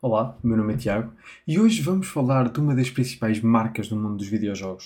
[0.00, 1.12] Olá, meu nome é Tiago
[1.44, 4.84] e hoje vamos falar de uma das principais marcas do mundo dos videojogos.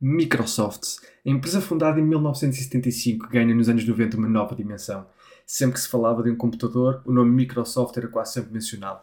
[0.00, 5.06] Microsoft, a empresa fundada em 1975, ganha nos anos 90 uma nova dimensão.
[5.46, 9.02] Sempre que se falava de um computador, o nome Microsoft era quase sempre mencionado.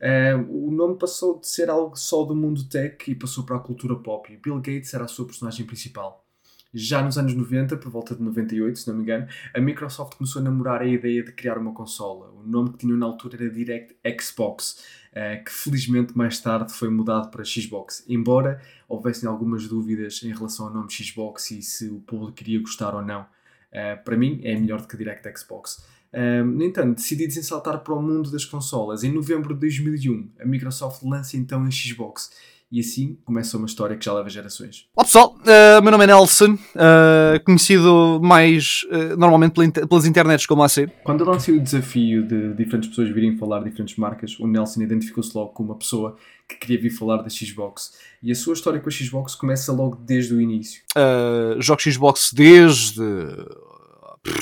[0.00, 3.60] Uh, o nome passou de ser algo só do mundo tech e passou para a
[3.60, 4.38] cultura pop.
[4.40, 6.24] Bill Gates era a sua personagem principal.
[6.72, 10.40] Já nos anos 90, por volta de 98, se não me engano, a Microsoft começou
[10.40, 12.30] a namorar a ideia de criar uma consola.
[12.30, 16.90] O nome que tinham na altura era Direct Xbox, uh, que felizmente mais tarde foi
[16.90, 18.04] mudado para Xbox.
[18.06, 22.94] Embora houvessem algumas dúvidas em relação ao nome Xbox e se o público queria gostar
[22.94, 23.22] ou não.
[23.22, 25.86] Uh, para mim, é melhor do que Direct Xbox.
[26.12, 30.30] Um, no entanto, decididos em saltar para o mundo das consolas, em novembro de 2001,
[30.40, 32.30] a Microsoft lança então a Xbox.
[32.70, 34.86] E assim começa uma história que já leva gerações.
[34.94, 39.54] Olá pessoal, uh, meu nome é Nelson, uh, conhecido mais uh, normalmente
[39.86, 40.86] pelas internets como AC.
[41.02, 44.82] Quando eu lancei o desafio de diferentes pessoas virem falar de diferentes marcas, o Nelson
[44.82, 47.94] identificou-se logo como uma pessoa que queria vir falar da Xbox.
[48.22, 50.82] E a sua história com a Xbox começa logo desde o início.
[50.94, 53.02] Uh, jogo Xbox desde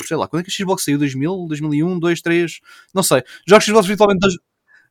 [0.05, 0.97] sei lá, quando é que a Xbox saiu?
[0.97, 2.59] 2000, 2001, 2, 3,
[2.93, 3.23] não sei.
[3.47, 4.27] Jogos Xbox virtualmente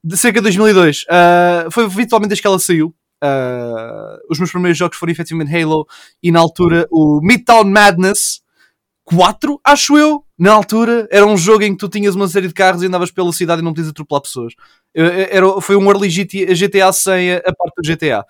[0.03, 1.03] de cerca de 2002.
[1.03, 2.95] Uh, foi virtualmente desde que ela saiu.
[3.27, 5.87] Uh, os meus primeiros jogos foram efetivamente Halo
[6.23, 8.41] e na altura o Midtown Madness
[9.07, 10.25] 4, acho eu.
[10.39, 13.11] Na altura era um jogo em que tu tinhas uma série de carros e andavas
[13.11, 14.53] pela cidade e não podias atropelar pessoas.
[14.95, 18.21] Era, foi um early GTA sem a, parte do GTA.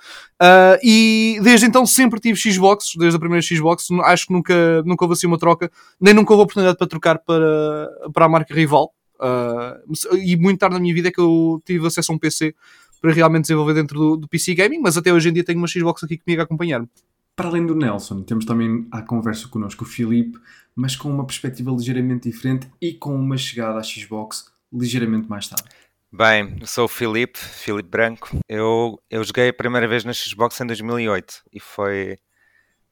[0.40, 3.88] Uh, e desde então sempre tive Xbox, desde a primeira Xbox.
[4.04, 7.88] Acho que nunca, nunca houve assim uma troca, nem nunca houve oportunidade para trocar para,
[8.12, 8.92] para a marca rival.
[9.18, 12.54] Uh, e muito tarde na minha vida é que eu tive acesso a um PC
[13.00, 15.68] para realmente desenvolver dentro do, do PC Gaming, mas até hoje em dia tenho uma
[15.68, 16.88] Xbox aqui comigo a acompanhar-me.
[17.34, 20.38] Para além do Nelson, temos também à conversa connosco o Filipe,
[20.74, 25.68] mas com uma perspectiva ligeiramente diferente e com uma chegada à Xbox ligeiramente mais tarde.
[26.10, 28.38] Bem, eu sou o Filipe, Filipe Branco.
[28.48, 32.16] Eu, eu joguei a primeira vez na Xbox em 2008 e foi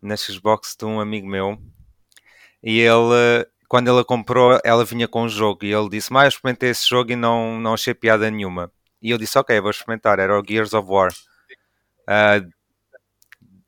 [0.03, 1.59] na Xbox de um amigo meu.
[2.63, 6.25] E ele, quando ele a comprou, ela vinha com um jogo e ele disse: Mas
[6.25, 8.71] eu experimentei esse jogo e não, não achei piada nenhuma.
[9.05, 10.19] E eu disse: Ok, vou experimentar.
[10.19, 11.13] Era o Gears of War.
[12.09, 12.51] Uh,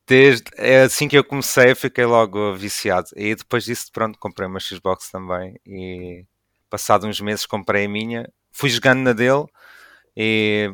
[0.05, 3.07] desde é assim que eu comecei, fiquei logo viciado.
[3.15, 5.55] E depois disso, pronto, comprei uma Xbox também.
[5.65, 6.25] E
[6.69, 8.27] passado uns meses comprei a minha
[8.57, 9.45] fui jogando na dele
[10.15, 10.73] e,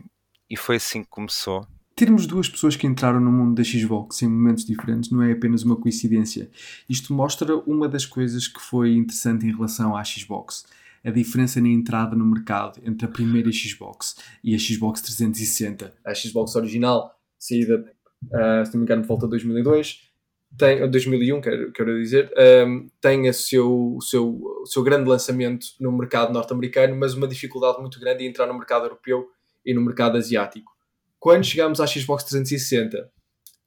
[0.50, 1.68] e foi assim que começou.
[1.96, 5.64] Termos duas pessoas que entraram no mundo da Xbox em momentos diferentes não é apenas
[5.64, 6.50] uma coincidência.
[6.90, 10.66] Isto mostra uma das coisas que foi interessante em relação à Xbox.
[11.04, 15.94] A diferença na entrada no mercado entre a primeira Xbox e a Xbox 360.
[16.06, 17.84] A Xbox original, saída,
[18.26, 20.14] uh, se não me engano, volta de 2002,
[20.58, 22.32] tem, 2001, quero, quero dizer,
[22.68, 27.28] um, tem o seu, o, seu, o seu grande lançamento no mercado norte-americano, mas uma
[27.28, 29.28] dificuldade muito grande em entrar no mercado europeu
[29.66, 30.72] e no mercado asiático.
[31.20, 33.10] Quando chegamos à Xbox 360,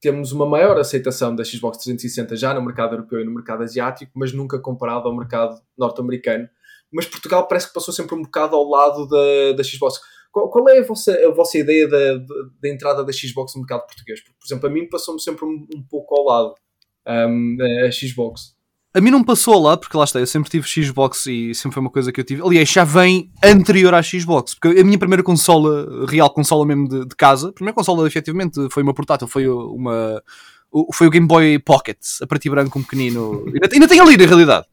[0.00, 4.12] temos uma maior aceitação da Xbox 360 já no mercado europeu e no mercado asiático,
[4.14, 6.48] mas nunca comparado ao mercado norte-americano.
[6.92, 9.98] Mas Portugal parece que passou sempre um bocado ao lado da, da Xbox.
[10.32, 12.18] Qual, qual é a vossa, a vossa ideia da,
[12.60, 14.20] da, entrada da Xbox no mercado português?
[14.20, 16.54] Porque, por exemplo, a mim passou-me sempre um, um pouco ao lado
[17.06, 18.56] um, a Xbox.
[18.96, 21.82] A mim não passou lado, porque lá está, eu sempre tive Xbox e sempre foi
[21.82, 22.42] uma coisa que eu tive.
[22.42, 27.04] Aliás, já vem anterior à Xbox, porque a minha primeira consola, real consola mesmo de,
[27.04, 30.22] de casa, a primeira consola efetivamente foi uma portátil, foi uma.
[30.92, 33.44] Foi o Game Boy Pocket, a preto e branco, um pequenino.
[33.46, 34.66] Ainda, ainda tenho ali, na realidade.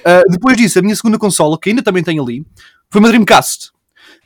[0.00, 2.44] Uh, depois disso, a minha segunda consola, que ainda também tenho ali,
[2.90, 3.70] foi uma Dreamcast.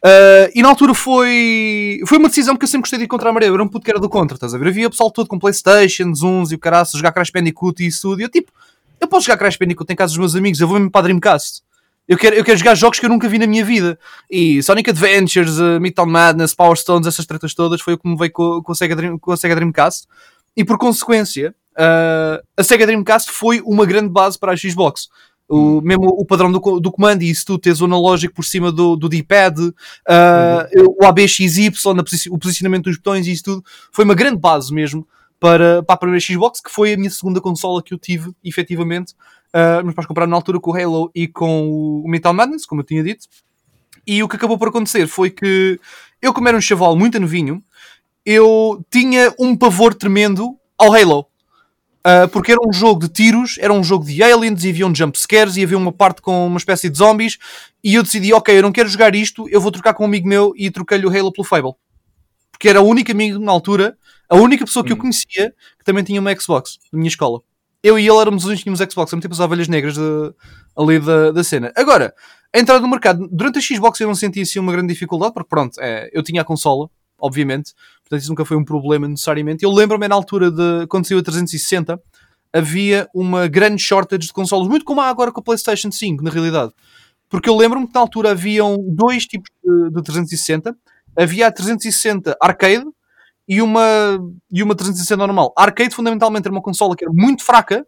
[0.05, 3.33] Uh, e na altura foi, foi uma decisão que eu sempre gostei de encontrar a
[3.33, 3.49] maré.
[3.49, 4.69] Eu era um puto que era do contra, estás a ver?
[4.69, 8.19] Havia pessoal todo com Playstation, Zuns e o caraças, jogar Crash Bandicoot e isso.
[8.21, 8.53] E eu tipo,
[9.01, 11.05] eu posso jogar Crash Bandicoot em casa dos meus amigos, eu vou mesmo para a
[11.05, 11.63] Dreamcast.
[12.09, 13.99] Eu quero, eu quero jogar jogos que eu nunca vi na minha vida.
[14.31, 18.17] E Sonic Adventures, uh, Midtown Madness, Power Stones, essas tretas todas, foi o que me
[18.17, 20.07] veio com, com, a, Sega Dream, com a Sega Dreamcast.
[20.57, 25.09] E por consequência, uh, a Sega Dreamcast foi uma grande base para a Xbox.
[25.49, 28.73] O, mesmo o padrão do, do comando e isso tu tens o analógico por cima
[28.73, 29.73] do, do D-pad, uh,
[30.75, 30.97] uhum.
[31.01, 31.71] o ABXY,
[32.31, 35.07] o posicionamento dos botões e isso tudo, foi uma grande base mesmo
[35.39, 39.15] para, para a primeira Xbox, que foi a minha segunda consola que eu tive, efetivamente.
[39.55, 42.81] Uh, meus pais compraram na altura com o Halo e com o Metal Madness, como
[42.81, 43.27] eu tinha dito.
[44.07, 45.79] E o que acabou por acontecer foi que
[46.21, 47.63] eu, como era um chaval muito novinho,
[48.27, 51.27] eu tinha um pavor tremendo ao Halo.
[52.05, 54.95] Uh, porque era um jogo de tiros, era um jogo de aliens e havia um
[54.95, 57.39] jump scares e havia uma parte com uma espécie de zombies.
[57.83, 60.29] E eu decidi, ok, eu não quero jogar isto, eu vou trocar com um amigo
[60.29, 61.73] meu e troquei-lhe o Halo pelo Fable.
[62.53, 63.97] Porque era o único amigo na altura,
[64.29, 64.97] a única pessoa que hum.
[64.97, 67.41] eu conhecia que também tinha uma Xbox na minha escola.
[67.83, 70.35] Eu e ele éramos os únicos que tínhamos Xbox, sempre tipo as ovelhas negras de,
[70.77, 71.73] ali da, da cena.
[71.77, 72.15] Agora,
[72.55, 75.49] a entrada no mercado, durante a Xbox eu não senti assim uma grande dificuldade, porque
[75.49, 77.73] pronto, é, eu tinha a consola, obviamente,
[78.03, 79.65] portanto isso nunca foi um problema necessariamente.
[79.65, 82.01] Eu lembro-me na altura de quando saiu a 360,
[82.53, 86.31] havia uma grande shortage de consoles, muito como há agora com a PlayStation 5, na
[86.31, 86.73] realidade.
[87.29, 90.77] Porque eu lembro-me que na altura haviam dois tipos de, de 360.
[91.19, 92.85] Havia a 360 Arcade
[93.49, 93.83] e uma,
[94.51, 95.53] e uma 360 normal.
[95.57, 97.87] A Arcade, fundamentalmente, era uma consola que era muito fraca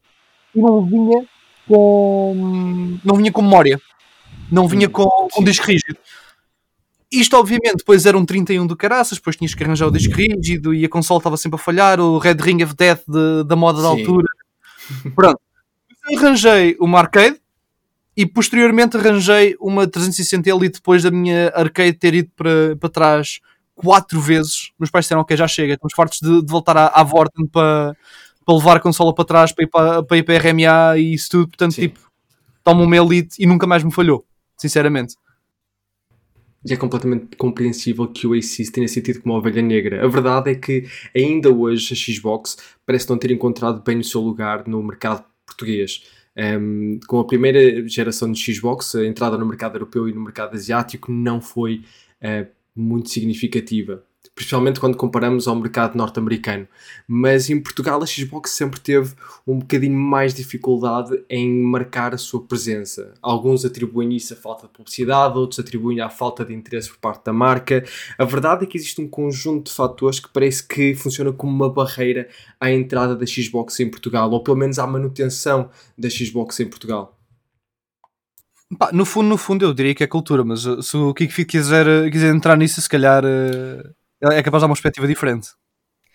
[0.55, 1.27] e não vinha
[1.67, 3.81] com, não vinha com memória.
[4.51, 5.99] Não vinha com, com disco rígido.
[7.11, 10.75] Isto, obviamente, depois era um 31 do caraças, depois tinhas que arranjar o disco rígido
[10.75, 13.81] e a consola estava sempre a falhar, o Red Ring of Death de, da moda
[13.81, 14.01] da Sim.
[14.01, 14.29] altura.
[15.15, 15.41] Pronto.
[16.17, 17.41] Arranjei uma arcade
[18.17, 23.41] e posteriormente arranjei uma 360 Elite depois da minha arcade ter ido para, para trás
[23.75, 24.73] quatro vezes.
[24.79, 27.97] Meus pais disseram, ok, já chega, estamos fartos de, de voltar à, à Vorten para,
[28.45, 31.31] para levar a consola para trás, para ir para, para ir para RMA e isso
[31.31, 31.49] tudo.
[31.49, 31.83] Portanto, Sim.
[31.83, 32.01] tipo,
[32.65, 34.27] toma uma Elite e nunca mais me falhou,
[34.57, 35.15] sinceramente.
[36.65, 40.05] E é completamente compreensível que o Aces tenha sentido como uma ovelha negra.
[40.05, 44.21] A verdade é que ainda hoje a Xbox parece não ter encontrado bem o seu
[44.21, 46.03] lugar no mercado português.
[46.37, 50.55] Um, com a primeira geração de Xbox, a entrada no mercado europeu e no mercado
[50.55, 51.83] asiático não foi
[52.23, 54.05] uh, muito significativa.
[54.39, 56.69] Principalmente quando comparamos ao mercado norte-americano.
[57.09, 59.13] Mas em Portugal a Xbox sempre teve
[59.45, 63.15] um bocadinho mais dificuldade em marcar a sua presença.
[63.21, 67.25] Alguns atribuem isso à falta de publicidade, outros atribuem à falta de interesse por parte
[67.25, 67.85] da marca.
[68.17, 71.69] A verdade é que existe um conjunto de fatores que parece que funciona como uma
[71.69, 72.29] barreira
[72.61, 75.69] à entrada da Xbox em Portugal, ou pelo menos à manutenção
[75.99, 77.19] da Xbox em Portugal.
[78.93, 81.89] No fundo, no fundo, eu diria que é cultura, mas uh, se o Kiko quiser,
[81.89, 85.51] uh, quiser entrar nisso, se calhar uh, é capaz de dar uma perspectiva diferente.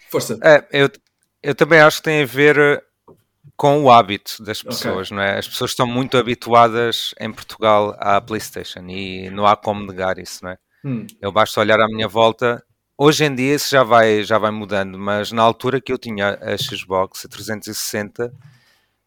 [0.09, 0.37] Força.
[0.43, 0.89] É, eu,
[1.41, 2.81] eu também acho que tem a ver eh,
[3.55, 5.17] com o hábito das pessoas, okay.
[5.17, 5.37] não é?
[5.37, 10.43] As pessoas estão muito habituadas em Portugal à PlayStation e não há como negar isso,
[10.43, 10.57] não é?
[10.85, 11.07] Hum.
[11.21, 12.63] Eu basta olhar à minha volta.
[12.97, 16.37] Hoje em dia isso já vai, já vai mudando, mas na altura que eu tinha
[16.41, 18.31] a Xbox a 360,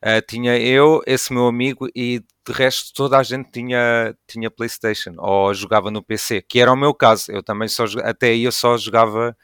[0.06, 5.14] uh, tinha eu, esse meu amigo e de resto toda a gente tinha, tinha PlayStation
[5.18, 7.32] ou jogava no PC, que era o meu caso.
[7.32, 9.36] Eu também só até aí eu só jogava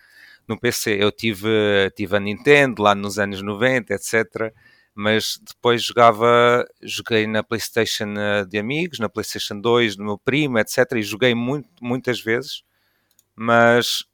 [0.46, 0.96] no PC.
[1.00, 1.48] Eu tive,
[1.96, 4.52] tive a Nintendo lá nos anos 90, etc.
[4.94, 10.58] Mas depois jogava, joguei na PlayStation eh, de amigos, na PlayStation 2 do meu primo,
[10.58, 10.92] etc.
[10.96, 12.62] E joguei muito, muitas vezes.
[13.34, 14.04] Mas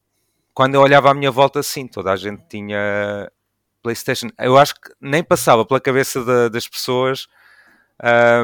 [0.55, 3.31] quando eu olhava à minha volta, sim, toda a gente tinha
[3.83, 4.29] PlayStation.
[4.39, 7.27] Eu acho que nem passava pela cabeça das pessoas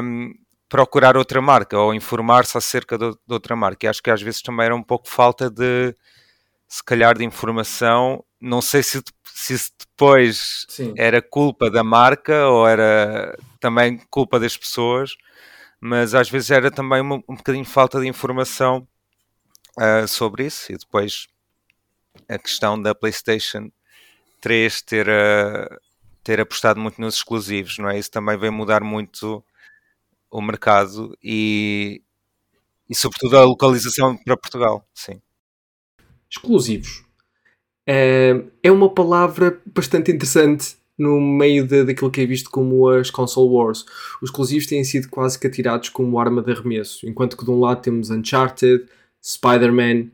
[0.01, 0.33] um,
[0.69, 3.85] procurar outra marca ou informar-se acerca de, de, outra marca.
[3.85, 5.95] E acho que às vezes também era um pouco falta de,
[6.67, 8.23] se calhar, de informação.
[8.39, 10.93] Não sei se, se depois Sim.
[10.97, 15.15] era culpa da marca ou era também culpa das pessoas,
[15.79, 18.87] mas às vezes era também um, um bocadinho falta de informação
[19.77, 20.71] uh, sobre isso.
[20.71, 21.27] E depois
[22.27, 23.69] a questão da PlayStation
[24.45, 25.07] 3 ter.
[25.07, 25.85] Uh,
[26.25, 27.99] ter apostado muito nos exclusivos, não é?
[27.99, 29.45] Isso também vem mudar muito
[30.29, 32.01] o mercado e,
[32.89, 35.21] e sobretudo a localização para Portugal, sim.
[36.27, 37.05] Exclusivos.
[37.87, 43.11] É, é uma palavra bastante interessante no meio de, daquilo que é visto como as
[43.11, 43.85] console wars.
[44.19, 47.59] Os exclusivos têm sido quase que atirados como arma de arremesso, enquanto que de um
[47.59, 48.85] lado temos Uncharted,
[49.23, 50.09] Spider-Man,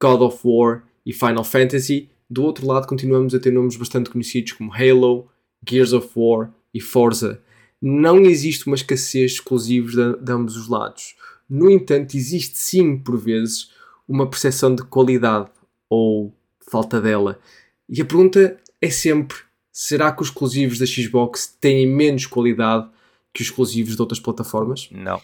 [0.00, 4.52] God of War e Final Fantasy, do outro lado continuamos a ter nomes bastante conhecidos
[4.52, 5.28] como Halo,
[5.68, 7.42] Gears of War e Forza.
[7.82, 11.16] Não existe uma escassez de exclusivos de, de, ambos os lados.
[11.48, 13.70] No entanto, existe sim, por vezes,
[14.06, 15.50] uma percepção de qualidade
[15.88, 16.32] ou
[16.70, 17.40] falta dela.
[17.88, 19.38] E a pergunta é sempre:
[19.72, 22.88] será que os exclusivos da Xbox têm menos qualidade
[23.34, 24.88] que os exclusivos de outras plataformas?
[24.92, 25.20] Não.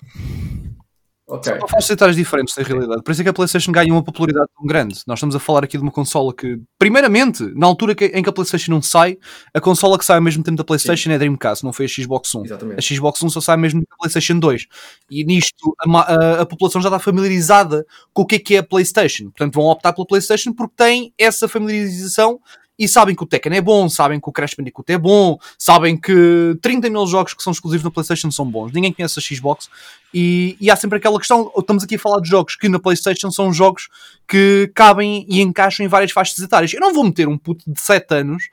[1.28, 1.58] Okay.
[1.58, 3.02] São facilitários diferentes da realidade.
[3.02, 5.02] Por isso é que a PlayStation ganha uma popularidade tão grande.
[5.08, 8.32] Nós estamos a falar aqui de uma consola que, primeiramente, na altura em que a
[8.32, 9.18] PlayStation não sai,
[9.52, 11.12] a consola que sai ao mesmo tempo da PlayStation Sim.
[11.12, 12.46] é a Dreamcast, não foi a Xbox One.
[12.46, 12.78] Exatamente.
[12.78, 14.66] A Xbox One só sai mesmo da PlayStation 2.
[15.10, 18.58] E nisto a, a, a, população já está familiarizada com o que é que é
[18.58, 19.24] a PlayStation.
[19.24, 22.38] Portanto, vão optar pela PlayStation porque têm essa familiarização
[22.78, 25.96] e sabem que o Tekken é bom, sabem que o Crash Bandicoot é bom, sabem
[25.96, 28.72] que 30 mil jogos que são exclusivos na PlayStation são bons.
[28.72, 29.70] Ninguém conhece a Xbox
[30.12, 31.50] e, e há sempre aquela questão.
[31.56, 33.88] Estamos aqui a falar de jogos que na PlayStation são jogos
[34.28, 36.72] que cabem e encaixam em várias faixas etárias.
[36.72, 38.44] Eu não vou meter um puto de 7 anos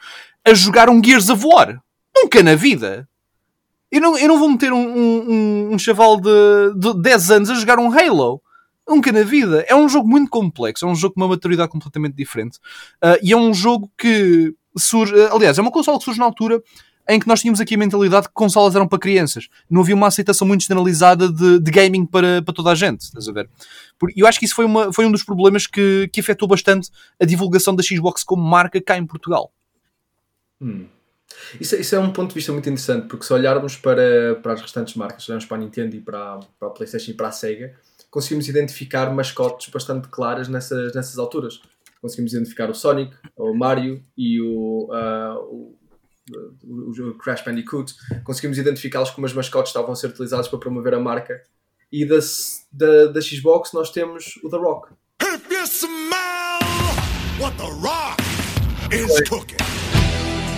[0.46, 1.82] a jogar um Gears of War.
[2.16, 3.08] Nunca na vida.
[3.92, 7.56] Eu não, eu não vou meter um, um, um chaval de, de 10 anos a
[7.56, 8.42] jogar um Halo.
[8.88, 9.66] Nunca na vida.
[9.68, 12.58] É um jogo muito complexo, é um jogo com uma maturidade completamente diferente.
[13.04, 15.14] Uh, e é um jogo que surge.
[15.32, 16.62] Aliás, é uma consola que surge na altura
[17.08, 19.48] em que nós tínhamos aqui a mentalidade que consolas eram para crianças.
[19.70, 23.28] Não havia uma aceitação muito generalizada de, de gaming para, para toda a gente, estás
[23.28, 23.50] a ver?
[24.16, 26.90] E eu acho que isso foi, uma, foi um dos problemas que, que afetou bastante
[27.20, 29.52] a divulgação da Xbox como marca cá em Portugal.
[30.62, 30.86] Hum.
[31.60, 34.62] Isso, isso, é um ponto de vista muito interessante, porque se olharmos para, para as
[34.62, 37.74] restantes marcas, olharmos para a Nintendo e para, para a PlayStation e para a Sega,
[38.14, 41.60] conseguimos identificar mascotes bastante claras nessas, nessas alturas.
[42.00, 45.76] Conseguimos identificar o Sonic, o Mario e o, uh,
[46.64, 47.92] o, o, Crash Bandicoot.
[48.24, 51.42] Conseguimos identificá-los como as mascotes estavam a ser utilizados para promover a marca.
[51.92, 52.20] E da,
[52.72, 54.94] da, da Xbox nós temos o The Rock.
[55.24, 56.60] If you smell
[57.40, 58.22] what The Rock
[58.94, 59.58] is cooking.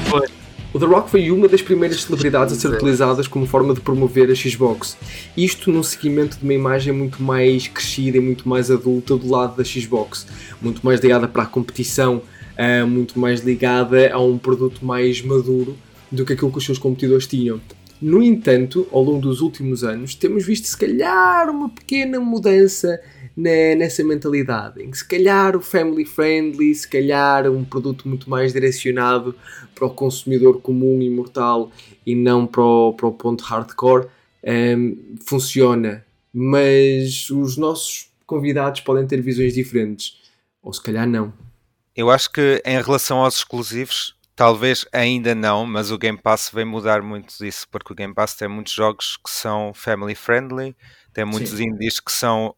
[0.09, 0.44] Foi.
[0.75, 4.29] O The Rock foi uma das primeiras celebridades a ser utilizadas como forma de promover
[4.29, 4.97] a Xbox.
[5.37, 9.55] Isto num seguimento de uma imagem muito mais crescida e muito mais adulta do lado
[9.55, 10.27] da Xbox,
[10.61, 12.21] muito mais ligada para a competição,
[12.57, 15.77] uh, muito mais ligada a um produto mais maduro
[16.11, 17.61] do que aquilo que os seus competidores tinham.
[18.01, 22.99] No entanto, ao longo dos últimos anos, temos visto se calhar uma pequena mudança
[23.35, 28.53] nessa mentalidade, em que se calhar o family friendly, se calhar um produto muito mais
[28.53, 29.35] direcionado
[29.73, 31.71] para o consumidor comum e mortal
[32.05, 34.09] e não para o, para o ponto hardcore, um,
[34.43, 36.05] ehm, funciona.
[36.33, 40.21] Mas os nossos convidados podem ter visões diferentes,
[40.61, 41.33] ou se calhar não.
[41.95, 46.65] Eu acho que em relação aos exclusivos, talvez ainda não, mas o Game Pass vem
[46.65, 50.75] mudar muito disso, porque o Game Pass tem muitos jogos que são family friendly,
[51.13, 51.69] tem muitos Sim.
[51.69, 52.53] indies que são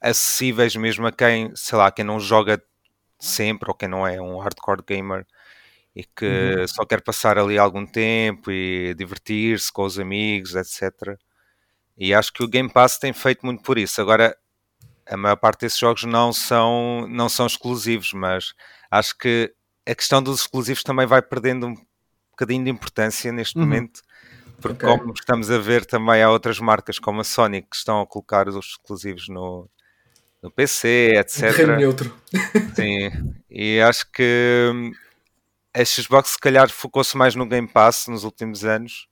[0.00, 2.62] acessíveis mesmo a quem, sei lá, quem não joga
[3.18, 5.26] sempre ou quem não é um hardcore gamer
[5.94, 6.68] e que uhum.
[6.68, 11.18] só quer passar ali algum tempo e divertir-se com os amigos, etc.
[11.96, 14.00] E acho que o Game Pass tem feito muito por isso.
[14.00, 14.36] Agora,
[15.06, 18.54] a maior parte desses jogos não são, não são exclusivos, mas
[18.90, 19.52] acho que
[19.86, 21.74] a questão dos exclusivos também vai perdendo um
[22.30, 23.64] bocadinho de importância neste uhum.
[23.64, 24.00] momento,
[24.60, 24.98] porque okay.
[24.98, 28.48] como estamos a ver também há outras marcas como a Sony que estão a colocar
[28.48, 29.68] os exclusivos no,
[30.42, 31.40] no PC, etc.
[31.40, 32.14] Terreno neutro.
[32.74, 33.10] Sim,
[33.50, 34.92] e acho que hum,
[35.74, 39.09] a Xbox se calhar focou-se mais no Game Pass nos últimos anos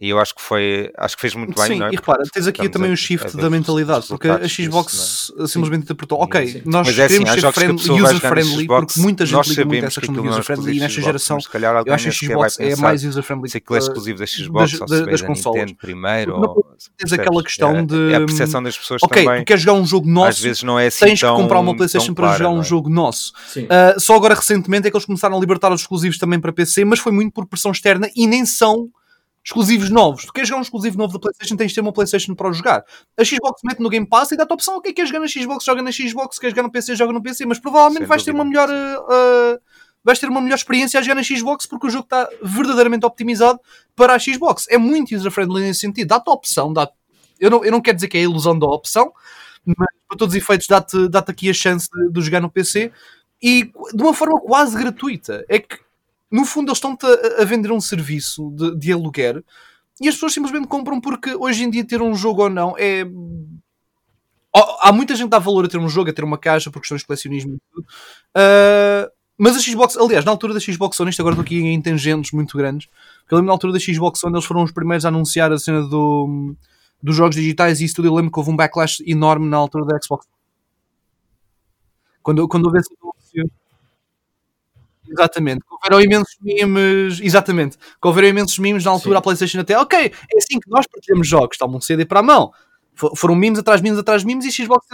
[0.00, 1.90] e eu acho que foi, acho que fez muito bem, sim, não é?
[1.92, 5.46] e repara, tens aqui também o shift da mentalidade, porque a Xbox disso, é?
[5.46, 6.62] simplesmente interpretou, ok, sim.
[6.64, 10.22] nós é queremos assim, ser friendly, user-friendly, porque muita gente liga muito a essa questão
[10.22, 13.50] do user-friendly e nesta geração, eu acho que a Xbox é mais user-friendly.
[13.50, 15.72] Se aquilo é exclusivo da Xbox, das, ou das consoles.
[15.72, 16.66] primeiro, ou,
[16.96, 18.12] tens aquela questão é, de...
[18.12, 19.42] É a percepção das pessoas ok, também.
[19.42, 21.76] tu queres jogar um jogo nosso, às vezes não é assim tens que comprar uma
[21.76, 23.32] Playstation para jogar um jogo nosso.
[23.68, 26.84] Ah, só agora recentemente é que eles começaram a libertar os exclusivos também para PC,
[26.84, 28.88] mas foi muito por pressão externa e nem são
[29.44, 30.24] exclusivos novos.
[30.24, 32.52] Tu queres jogar um exclusivo novo da PlayStation, tens de ter uma PlayStation para o
[32.52, 32.84] jogar.
[33.18, 35.64] A Xbox mete no Game Pass e dá-te a opção: ok, queres jogar na Xbox,
[35.64, 38.44] joga na Xbox, queres jogar no PC, joga no PC, mas provavelmente vais ter uma
[38.44, 38.68] melhor.
[38.68, 39.60] Uh,
[40.02, 43.60] vais ter uma melhor experiência a jogar na Xbox porque o jogo está verdadeiramente optimizado
[43.94, 44.66] para a Xbox.
[44.68, 46.08] É muito user-friendly nesse sentido.
[46.08, 46.90] Dá-te a opção, dá
[47.38, 49.12] eu, não, eu não quero dizer que é a ilusão da opção,
[49.64, 52.92] mas para todos os efeitos dá-te dá aqui a chance de, de jogar no PC
[53.42, 55.44] e de uma forma quase gratuita.
[55.48, 55.78] É que
[56.30, 59.44] no fundo, eles estão a, a vender um serviço de, de aluguer
[60.00, 63.04] e as pessoas simplesmente compram porque hoje em dia ter um jogo ou não é.
[64.82, 66.80] Há muita gente que dá valor a ter um jogo, a ter uma caixa por
[66.80, 67.86] questões de colecionismo e tudo.
[68.36, 71.80] Uh, mas a Xbox, aliás, na altura da Xbox One, isto agora estou aqui em
[71.80, 72.88] tangentes muito grandes,
[73.20, 75.58] porque eu lembro na altura da Xbox One eles foram os primeiros a anunciar a
[75.58, 76.54] cena do,
[77.02, 78.08] dos jogos digitais e isso tudo.
[78.08, 80.26] Eu lembro que houve um backlash enorme na altura da Xbox.
[82.22, 83.50] Quando, quando houve esse anúncio.
[85.10, 85.62] Exatamente.
[85.70, 87.20] Houveram imensos memes.
[87.20, 87.76] Exatamente.
[87.76, 89.18] Que houveram imensos memes na altura Sim.
[89.18, 89.78] a PlayStation até.
[89.78, 91.54] Ok, é assim que nós partilhamos jogos.
[91.54, 92.52] Está um CD para a mão.
[93.16, 94.86] Foram memes atrás de memes atrás de memes e Xbox.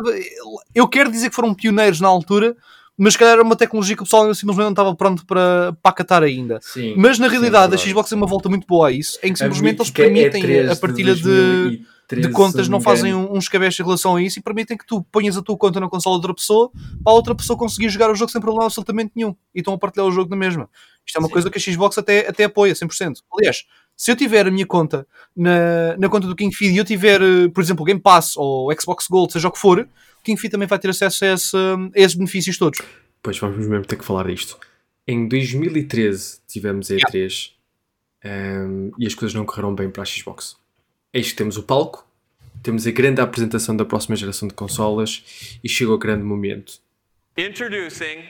[0.75, 2.57] Eu quero dizer que foram pioneiros na altura,
[2.97, 5.91] mas se calhar era uma tecnologia que o pessoal simplesmente não estava pronto para, para
[5.91, 6.61] acatar ainda.
[6.63, 9.19] Sim, mas na realidade sim, é a Xbox tem uma volta muito boa a isso,
[9.23, 11.87] em que simplesmente eles é permitem é a partilha de, de
[12.33, 15.43] contas não fazem um escabeche em relação a isso e permitem que tu ponhas a
[15.43, 16.71] tua conta na consola de outra pessoa
[17.03, 19.79] para a outra pessoa conseguir jogar o jogo sem problema absolutamente nenhum e estão a
[19.79, 20.71] partilhar o jogo na mesma.
[21.05, 21.33] Isto é uma Sim.
[21.33, 23.17] coisa que a Xbox até, até apoia 100%.
[23.33, 23.65] Aliás,
[23.97, 27.49] se eu tiver a minha conta na, na conta do KingFeed e eu tiver, eh,
[27.49, 30.53] por exemplo, o Game Pass ou o Xbox Gold, seja o que for, o KingFeed
[30.53, 32.81] também vai ter acesso a, esse, a esses benefícios todos.
[33.23, 34.59] Pois vamos mesmo ter que falar disto.
[35.09, 37.51] Em 2013 tivemos a E3
[38.25, 38.67] yeah.
[38.69, 40.57] um, e as coisas não correram bem para a Xbox.
[41.17, 42.07] Eis que temos o palco,
[42.63, 46.79] temos a grande apresentação da próxima geração de consolas e chega o grande momento.
[47.39, 48.23] Introducing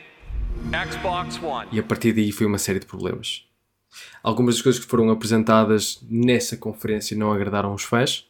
[0.88, 1.68] Xbox One.
[1.72, 3.44] E a partir daí foi uma série de problemas.
[4.22, 8.24] Algumas das coisas que foram apresentadas nessa conferência não agradaram os fãs,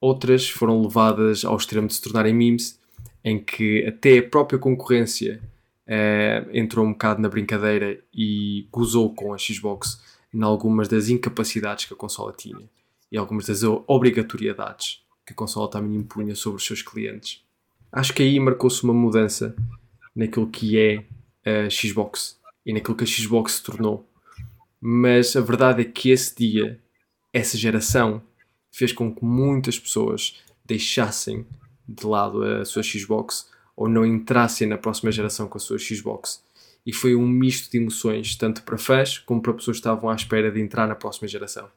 [0.00, 2.80] outras foram levadas ao extremo de se tornarem memes,
[3.22, 5.40] em que até a própria concorrência
[5.86, 10.02] uh, entrou um bocado na brincadeira e gozou com a Xbox
[10.34, 12.68] em algumas das incapacidades que a consola tinha
[13.14, 17.44] e algumas das obrigatoriedades que a consola também impunha sobre os seus clientes.
[17.92, 19.54] Acho que aí marcou-se uma mudança
[20.16, 21.04] naquilo que é
[21.46, 24.04] a Xbox e naquilo que a Xbox se tornou.
[24.80, 26.80] Mas a verdade é que esse dia,
[27.32, 28.20] essa geração,
[28.72, 31.46] fez com que muitas pessoas deixassem
[31.88, 36.42] de lado a sua Xbox ou não entrassem na próxima geração com a sua Xbox.
[36.84, 40.16] E foi um misto de emoções, tanto para fãs como para pessoas que estavam à
[40.16, 41.70] espera de entrar na próxima geração.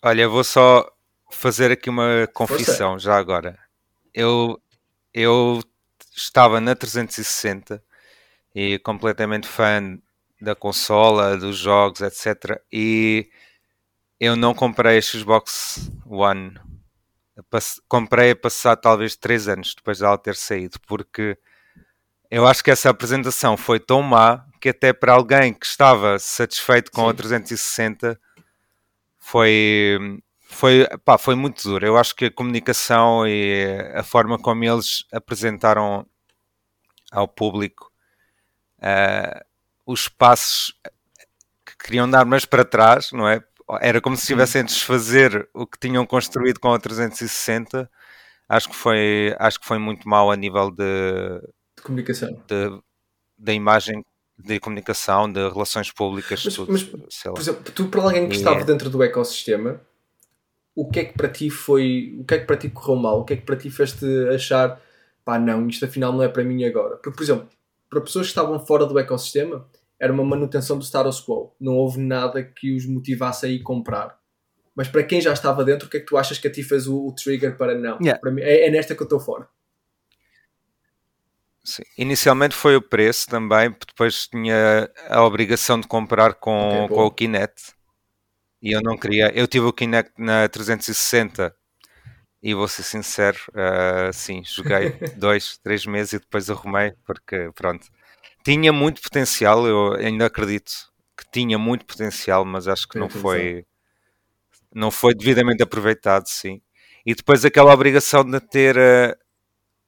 [0.00, 0.88] Olha, vou só
[1.28, 3.58] fazer aqui uma confissão já agora.
[4.14, 4.60] Eu,
[5.12, 5.60] eu
[6.14, 7.82] estava na 360
[8.54, 9.98] e completamente fã
[10.40, 12.60] da consola, dos jogos, etc.
[12.72, 13.28] E
[14.20, 16.54] eu não comprei a Xbox One.
[17.88, 21.36] Comprei a passar talvez 3 anos depois dela ter saído, porque
[22.30, 26.92] eu acho que essa apresentação foi tão má que até para alguém que estava satisfeito
[26.92, 27.10] com Sim.
[27.10, 28.20] a 360
[29.28, 29.98] foi
[30.48, 31.86] foi, pá, foi muito duro.
[31.86, 36.06] Eu acho que a comunicação e a forma como eles apresentaram
[37.12, 37.92] ao público
[38.78, 39.44] uh,
[39.86, 40.74] os passos
[41.64, 43.44] que queriam dar mais para trás, não é?
[43.82, 47.90] Era como se estivessem a desfazer o que tinham construído com a 360.
[48.48, 51.40] Acho que foi, acho que foi muito mal a nível de,
[51.76, 52.82] de comunicação, de,
[53.36, 54.02] da imagem
[54.38, 58.60] de comunicação, de relações públicas, mas, tudo, mas por exemplo, tu para alguém que estava
[58.60, 58.64] é...
[58.64, 59.80] dentro do ecossistema,
[60.74, 63.20] o que é que para ti foi, o que é que para ti correu mal,
[63.20, 64.80] o que é que para ti fez-te achar,
[65.24, 66.96] pá, não, isto afinal não é para mim agora.
[66.96, 67.48] Porque, por exemplo,
[67.90, 69.66] para pessoas que estavam fora do ecossistema,
[69.98, 71.52] era uma manutenção do status quo.
[71.60, 74.18] Não houve nada que os motivasse a ir comprar.
[74.74, 76.62] Mas para quem já estava dentro, o que é que tu achas que a ti
[76.62, 77.98] fez o, o trigger para não?
[78.00, 78.20] Yeah.
[78.20, 79.48] Para mim, é, é nesta que eu estou fora.
[81.68, 81.82] Sim.
[81.98, 87.10] Inicialmente foi o preço também, depois tinha a obrigação de comprar com, okay, com o
[87.10, 87.74] Kinect
[88.62, 89.30] e eu não queria.
[89.34, 91.54] Eu tive o Kinect na 360
[92.42, 97.86] e vou ser sincero, uh, sim, joguei dois, três meses e depois arrumei porque pronto.
[98.42, 100.72] Tinha muito potencial, eu ainda acredito
[101.14, 103.66] que tinha muito potencial, mas acho que não foi
[104.74, 106.62] não foi devidamente aproveitado, sim.
[107.04, 109.14] E depois aquela obrigação de ter uh,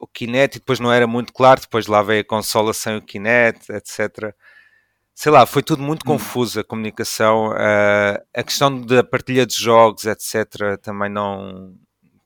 [0.01, 3.03] o Kinect e depois não era muito claro, depois lá veio a consola sem o
[3.03, 4.35] Kinect, etc
[5.21, 6.13] sei lá, foi tudo muito hum.
[6.13, 11.75] confuso a comunicação, uh, a questão da partilha de jogos, etc., também não,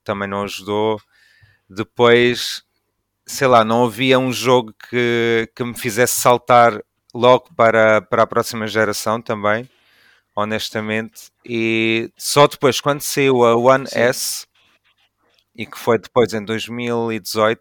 [0.04, 1.00] também não ajudou.
[1.68, 2.62] Depois,
[3.26, 6.80] sei lá, não havia um jogo que, que me fizesse saltar
[7.12, 9.68] logo para, para a próxima geração também,
[10.36, 11.32] honestamente.
[11.44, 13.98] E só depois, quando saiu a One Sim.
[13.98, 14.46] S,
[15.56, 17.60] e que foi depois em 2018,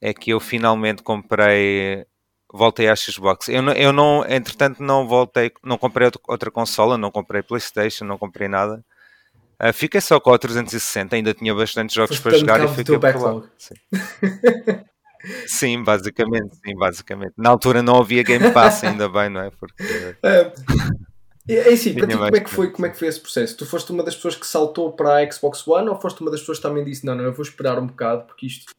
[0.00, 2.06] é que eu finalmente comprei
[2.52, 3.48] voltei à Xbox.
[3.48, 8.18] Eu não, eu não, entretanto, não voltei, não comprei outra consola, não comprei PlayStation, não
[8.18, 8.84] comprei nada.
[9.60, 13.48] Uh, fiquei só com a 360, ainda tinha bastantes jogos para jogar e fiquei por
[13.56, 13.74] Sim.
[15.46, 17.32] sim, basicamente, sim, basicamente.
[17.38, 19.50] Na altura não havia Game Pass, ainda bem, não é?
[19.50, 19.82] Porque.
[21.54, 23.56] É, é assim, para ti, como é, que foi, como é que foi esse processo?
[23.56, 26.40] Tu foste uma das pessoas que saltou para a Xbox One ou foste uma das
[26.40, 28.72] pessoas que também disse: Não, não, eu vou esperar um bocado porque isto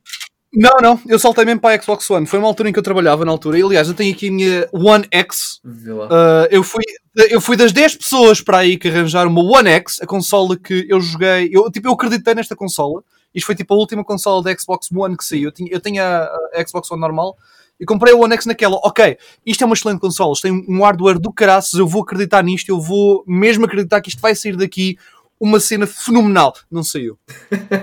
[0.55, 2.27] não, não, eu saltei mesmo para a Xbox One.
[2.27, 3.57] Foi uma altura em que eu trabalhava na altura.
[3.57, 5.59] E, aliás, eu tenho aqui a minha One X.
[5.65, 6.83] Uh, eu, fui,
[7.31, 10.85] eu fui das 10 pessoas para aí que arranjaram uma One X, a consola que
[10.87, 11.49] eu joguei.
[11.51, 13.03] Eu, tipo, eu acreditei nesta consola.
[13.33, 15.45] Isto foi tipo a última consola da Xbox One que saiu.
[15.45, 17.35] Eu tinha, eu tinha a, a Xbox One normal
[17.79, 18.77] e comprei a One X naquela.
[18.83, 22.69] Ok, isto é uma excelente consola, tem um hardware do caraças, eu vou acreditar nisto,
[22.69, 24.97] eu vou mesmo acreditar que isto vai sair daqui
[25.39, 26.53] uma cena fenomenal.
[26.71, 27.17] Não saiu.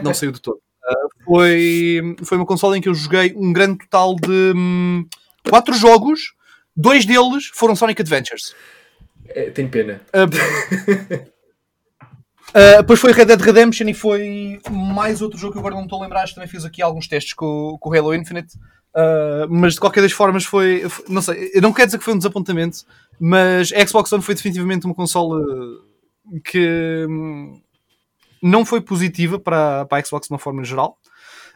[0.02, 0.60] Não saiu de todo
[1.24, 5.06] foi, foi uma consola em que eu joguei um grande total de hum,
[5.48, 6.34] quatro jogos,
[6.76, 8.54] dois deles foram Sonic Adventures.
[9.28, 10.00] É, tem pena.
[10.12, 10.24] Uh,
[12.50, 16.00] uh, depois foi Red Dead Redemption e foi mais outro jogo que agora não estou
[16.00, 16.28] a lembrar.
[16.32, 18.58] Também fiz aqui alguns testes com, com o Halo Infinite.
[18.94, 22.04] Uh, mas de qualquer das formas foi, foi, Não sei, eu não quero dizer que
[22.04, 22.84] foi um desapontamento,
[23.20, 25.40] mas a Xbox One foi definitivamente uma consola
[26.44, 27.06] que.
[27.08, 27.60] Hum,
[28.42, 30.98] não foi positiva para, para a Xbox de uma forma geral.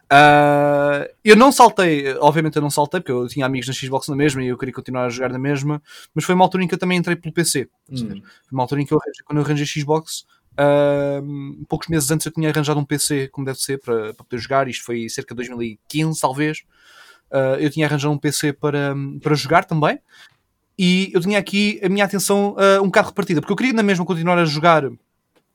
[0.05, 4.15] Uh, eu não saltei, obviamente eu não saltei, porque eu tinha amigos na Xbox na
[4.15, 5.83] mesma e eu queria continuar a jogar na mesma,
[6.15, 7.69] mas foi uma altura em que eu também entrei pelo PC.
[7.91, 7.97] Hum.
[7.97, 12.33] Foi uma altura em que eu, quando eu arranjei Xbox, uh, poucos meses antes eu
[12.33, 14.69] tinha arranjado um PC como deve ser para, para poder jogar.
[14.69, 16.63] Isto foi cerca de 2015, talvez.
[17.35, 19.99] Uh, eu tinha arranjado um PC para, para jogar também.
[20.79, 24.05] E eu tinha aqui a minha atenção um bocado repartida, porque eu queria na mesma
[24.05, 24.83] continuar a jogar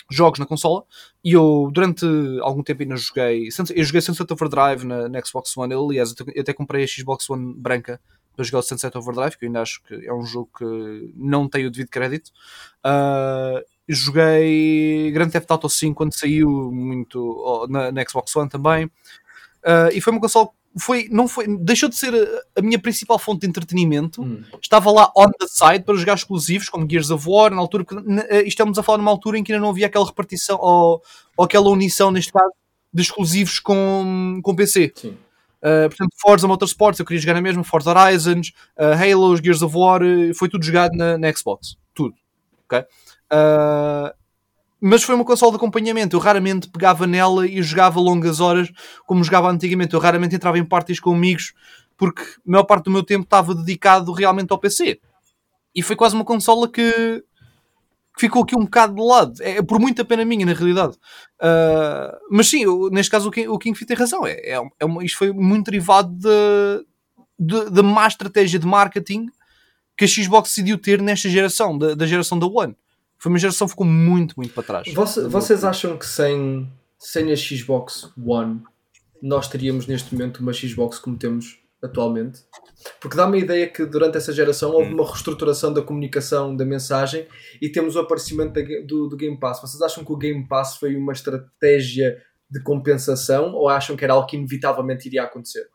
[0.09, 0.83] jogos na consola
[1.23, 2.05] e eu durante
[2.41, 6.51] algum tempo ainda joguei eu joguei Sunset Overdrive na, na Xbox One aliás eu até
[6.51, 8.01] comprei a Xbox One branca
[8.39, 11.49] para jogar o Sunset Overdrive, que eu ainda acho que é um jogo que não
[11.49, 12.31] tem o devido crédito.
[12.85, 18.85] Uh, joguei Grand Theft Auto 5 quando saiu, muito na, na Xbox One também.
[18.85, 23.17] Uh, e foi uma console foi, não foi, deixou de ser a, a minha principal
[23.17, 24.21] fonte de entretenimento.
[24.21, 24.43] Hum.
[24.61, 28.03] Estava lá on the side para jogar exclusivos, como Gears of War, na altura, porque
[28.29, 31.01] eh, estamos a falar numa altura em que ainda não havia aquela repartição ou,
[31.35, 32.51] ou aquela unição, neste caso,
[32.93, 34.93] de exclusivos com, com PC.
[34.95, 35.17] Sim.
[35.59, 39.75] Uh, portanto, Forza Motorsports, eu queria jogar na mesma, Forza Horizons, uh, Halo, Gears of
[39.75, 39.99] War,
[40.33, 41.77] foi tudo jogado na, na Xbox.
[41.93, 42.15] Tudo.
[42.65, 42.79] Okay?
[43.31, 44.13] Uh,
[44.81, 46.15] mas foi uma console de acompanhamento.
[46.15, 48.71] Eu raramente pegava nela e jogava longas horas
[49.05, 49.93] como jogava antigamente.
[49.93, 51.53] Eu raramente entrava em parties com amigos
[51.97, 54.99] porque a maior parte do meu tempo estava dedicado realmente ao PC.
[55.75, 57.23] E foi quase uma consola que,
[58.19, 59.33] ficou aqui um bocado de lado.
[59.41, 60.93] É por muita pena minha, na realidade.
[61.41, 64.27] Uh, mas sim, eu, neste caso o King, o King Fit tem razão.
[64.27, 69.27] É, é, é uma, isto foi muito derivado da de, má estratégia de marketing
[69.97, 72.75] que a Xbox decidiu ter nesta geração, da, da geração da One
[73.19, 74.93] foi uma geração que ficou muito, muito para trás.
[74.93, 78.63] Você, vocês acham que sem, sem a Xbox One
[79.21, 82.41] nós teríamos neste momento uma Xbox como temos atualmente?
[83.01, 84.93] Porque dá-me a ideia que durante essa geração houve hum.
[84.93, 87.27] uma reestruturação da comunicação, da mensagem
[87.61, 89.61] e temos o aparecimento da, do, do Game Pass.
[89.61, 92.17] Vocês acham que o Game Pass foi uma estratégia
[92.49, 95.67] de compensação ou acham que era algo que inevitavelmente iria acontecer?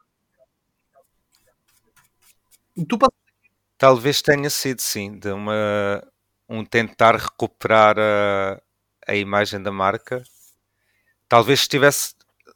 [3.76, 6.02] Talvez tenha sido sim, de uma
[6.48, 8.60] um tentar recuperar a,
[9.06, 10.22] a imagem da marca.
[11.28, 12.14] Talvez estivesse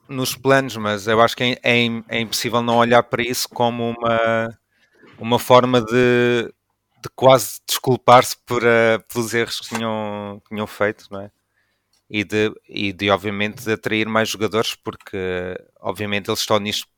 [0.09, 3.91] nos planos, mas eu acho que é, é, é impossível não olhar para isso como
[3.91, 4.59] uma,
[5.19, 6.53] uma forma de,
[7.03, 11.31] de quase desculpar-se por, uh, pelos erros que tinham, que tinham feito, não é?
[12.11, 15.19] E de, e de, obviamente, de atrair mais jogadores, porque,
[15.79, 16.89] obviamente, eles estão nisto,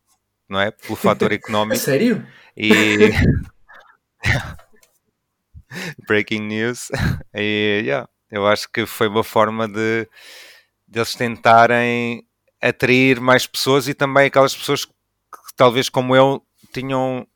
[0.48, 0.70] não é?
[0.70, 1.80] Pelo fator económico.
[1.80, 2.24] Sério?
[2.56, 3.10] E...
[6.06, 6.90] breaking news.
[7.34, 10.08] E yeah, eu acho que foi uma forma de,
[10.86, 12.24] de eles tentarem
[12.60, 14.92] atrair mais pessoas e também aquelas pessoas que,
[15.56, 17.26] talvez como eu tinham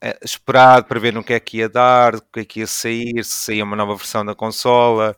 [0.00, 2.66] eh, esperado para ver no que é que ia dar, o que é que ia
[2.66, 5.16] sair, se saía uma nova versão da consola,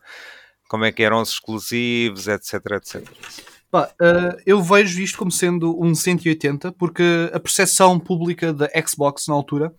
[0.69, 3.09] como é que eram os exclusivos, etc, etc.
[3.71, 9.27] Bah, uh, eu vejo isto como sendo um 180 porque a percepção pública da Xbox
[9.27, 9.75] na altura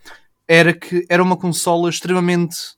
[0.47, 2.76] era que era uma consola extremamente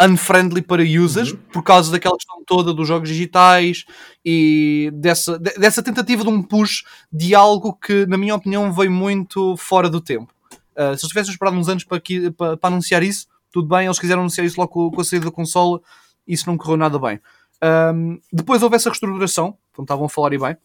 [0.00, 1.38] unfriendly para users uhum.
[1.52, 3.84] por causa daquela questão toda dos jogos digitais
[4.24, 9.56] e dessa, dessa tentativa de um push de algo que, na minha opinião, veio muito
[9.56, 10.32] fora do tempo.
[10.72, 13.86] Uh, se eles tivessem esperado uns anos para, aqui, para, para, anunciar isso, tudo bem,
[13.86, 15.80] eles quiseram anunciar isso logo com, com a saída da consola,
[16.26, 17.18] isso não correu nada bem.
[17.94, 20.56] Um, depois houve essa reestruturação, como estavam a falar e bem,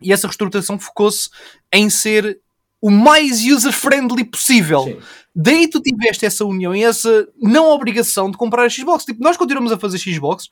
[0.00, 1.28] e essa reestruturação focou-se
[1.72, 2.40] em ser
[2.80, 4.84] o mais user-friendly possível.
[4.84, 4.98] Sim.
[5.34, 9.04] Daí tu tiveste essa união e essa não obrigação de comprar a Xbox.
[9.04, 10.48] Tipo, nós continuamos a fazer Xbox,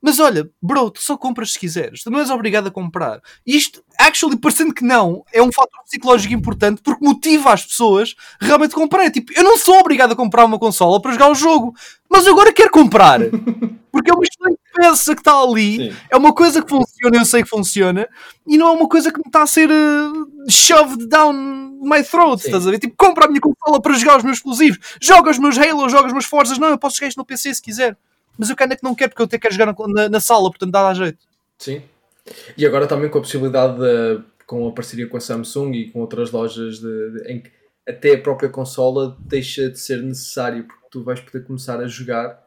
[0.00, 2.02] mas olha, bro, tu só compras se quiseres.
[2.02, 3.20] Tu não és obrigado a comprar.
[3.44, 8.14] E isto, actually, parecendo que não, é um fator psicológico importante porque motiva as pessoas
[8.40, 9.10] realmente a comprar.
[9.10, 11.74] Tipo, eu não sou obrigado a comprar uma consola para jogar o jogo,
[12.08, 13.20] mas eu agora quero comprar.
[13.90, 15.90] Porque é uma excelente peça que está ali.
[15.90, 15.96] Sim.
[16.10, 18.06] É uma coisa que funciona, eu sei que funciona.
[18.46, 22.42] E não é uma coisa que me está a ser uh, shoved down my throat.
[22.42, 22.48] Sim.
[22.48, 22.78] Estás a ver?
[22.78, 24.78] Tipo, compra a minha consola para jogar os meus explosivos.
[25.00, 26.58] Joga os meus Halo, joga os meus Forzas.
[26.58, 27.96] Não, eu posso jogar isto no PC se quiser
[28.38, 30.48] mas eu quero é que não quero porque eu até quero jogar na, na sala,
[30.48, 31.18] portanto dá a jeito.
[31.58, 31.82] Sim.
[32.56, 36.00] E agora também com a possibilidade de, com a parceria com a Samsung e com
[36.00, 37.50] outras lojas de, de, em que
[37.86, 42.46] até a própria consola deixa de ser necessário porque tu vais poder começar a jogar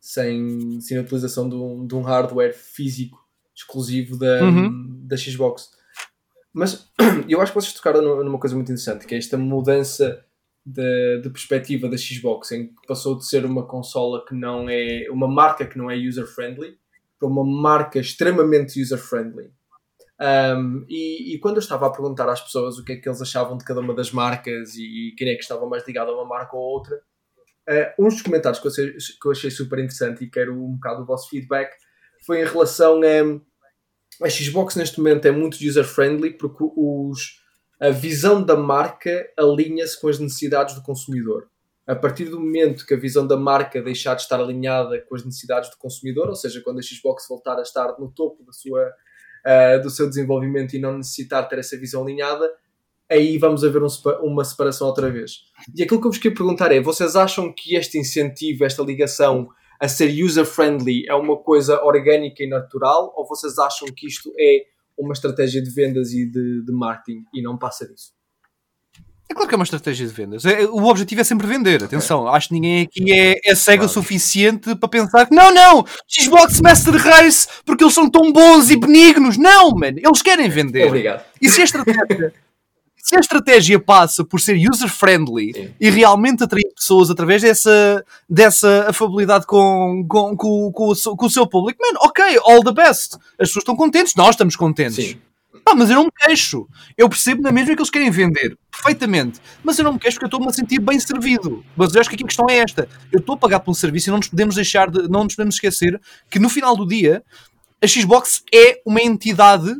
[0.00, 3.18] sem, sem a utilização de um, de um hardware físico
[3.56, 5.00] exclusivo da, uhum.
[5.06, 5.70] da Xbox.
[6.52, 6.90] Mas
[7.28, 10.22] eu acho que vocês tocaram numa coisa muito interessante, que é esta mudança
[10.64, 15.06] de, de perspectiva da Xbox, em que passou de ser uma consola que não é
[15.10, 16.78] uma marca que não é user-friendly
[17.18, 19.52] para uma marca extremamente user-friendly.
[20.20, 23.20] Um, e, e, quando eu estava a perguntar às pessoas o que é que eles
[23.20, 26.24] achavam de cada uma das marcas e, quem é que estava mais ligado a uma
[26.24, 26.96] marca ou outra,
[27.68, 30.74] uh, uns dos comentários que eu, achei, que eu achei super interessante e quero um
[30.74, 31.74] bocado o vosso feedback
[32.24, 33.40] foi em relação a
[34.22, 37.40] a Xbox neste momento é muito user-friendly porque os,
[37.84, 41.50] a visão da marca alinha-se com as necessidades do consumidor.
[41.86, 45.22] A partir do momento que a visão da marca deixar de estar alinhada com as
[45.22, 48.80] necessidades do consumidor, ou seja, quando a Xbox voltar a estar no topo da sua,
[48.88, 52.50] uh, do seu desenvolvimento e não necessitar ter essa visão alinhada,
[53.10, 53.88] aí vamos haver um,
[54.22, 55.40] uma separação outra vez.
[55.76, 59.46] E aquilo que eu vos queria perguntar é: vocês acham que este incentivo, esta ligação
[59.78, 64.73] a ser user-friendly é uma coisa orgânica e natural, ou vocês acham que isto é
[64.98, 68.12] uma estratégia de vendas e de, de marketing e não passa disso?
[69.28, 70.44] É claro que é uma estratégia de vendas.
[70.44, 71.82] É, o objetivo é sempre vender.
[71.82, 73.90] Atenção, acho que ninguém aqui é, é cego Claro.
[73.90, 78.70] o suficiente para pensar que não, não, Xbox Master Race porque eles são tão bons
[78.70, 79.38] e benignos.
[79.38, 80.86] Não, mano, eles querem vender.
[80.86, 81.24] Obrigado.
[81.40, 82.32] E se a estratégia,
[83.06, 85.74] se a estratégia passa por ser user-friendly Sim.
[85.78, 91.26] e realmente atrair pessoas através dessa, dessa afabilidade com, com, com, com o, seu- com
[91.26, 93.16] o seu público, mano, ok, all the best.
[93.38, 94.94] As pessoas estão contentes, nós estamos contentes.
[95.04, 95.18] Sim.
[95.62, 96.66] Pá, mas eu não me queixo.
[96.96, 98.56] Eu percebo na mesma que eles querem vender.
[98.70, 99.38] Perfeitamente.
[99.62, 101.62] Mas eu não me queixo porque eu estou-me a sentir bem servido.
[101.76, 102.88] Mas eu acho que aqui a questão é esta.
[103.12, 105.34] Eu estou a pagar por um serviço e não nos podemos deixar de, não nos
[105.34, 107.22] podemos esquecer que no final do dia
[107.82, 109.74] a Xbox é uma entidade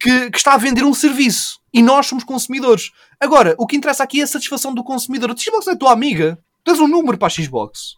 [0.00, 1.58] que, que está a vender um serviço.
[1.76, 2.90] E nós somos consumidores.
[3.20, 5.30] Agora, o que interessa aqui é a satisfação do consumidor.
[5.30, 6.38] A Xbox é a tua amiga.
[6.64, 7.96] Tens um número para a Xbox.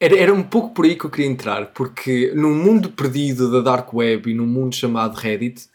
[0.00, 3.60] Era, era um pouco por aí que eu queria entrar, porque num mundo perdido da
[3.60, 5.68] Dark Web e num mundo chamado Reddit,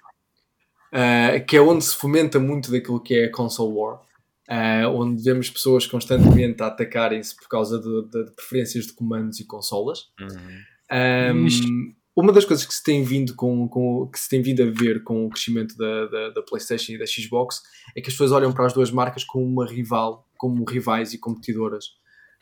[0.91, 4.01] ah, que é onde se fomenta muito daquilo que é a console war,
[4.49, 9.39] ah, onde vemos pessoas constantemente a atacarem-se por causa de, de- de preferências de comandos
[9.39, 10.09] e consolas.
[10.19, 10.61] Uhum.
[10.91, 11.93] Um.
[12.15, 15.03] Uma das coisas que se tem vindo com, com- que se tem vindo a ver
[15.03, 17.61] com o crescimento da, da, da PlayStation e da Xbox
[17.95, 21.17] é que as pessoas olham para as duas marcas como uma rival, como rivais e
[21.17, 21.85] competidoras.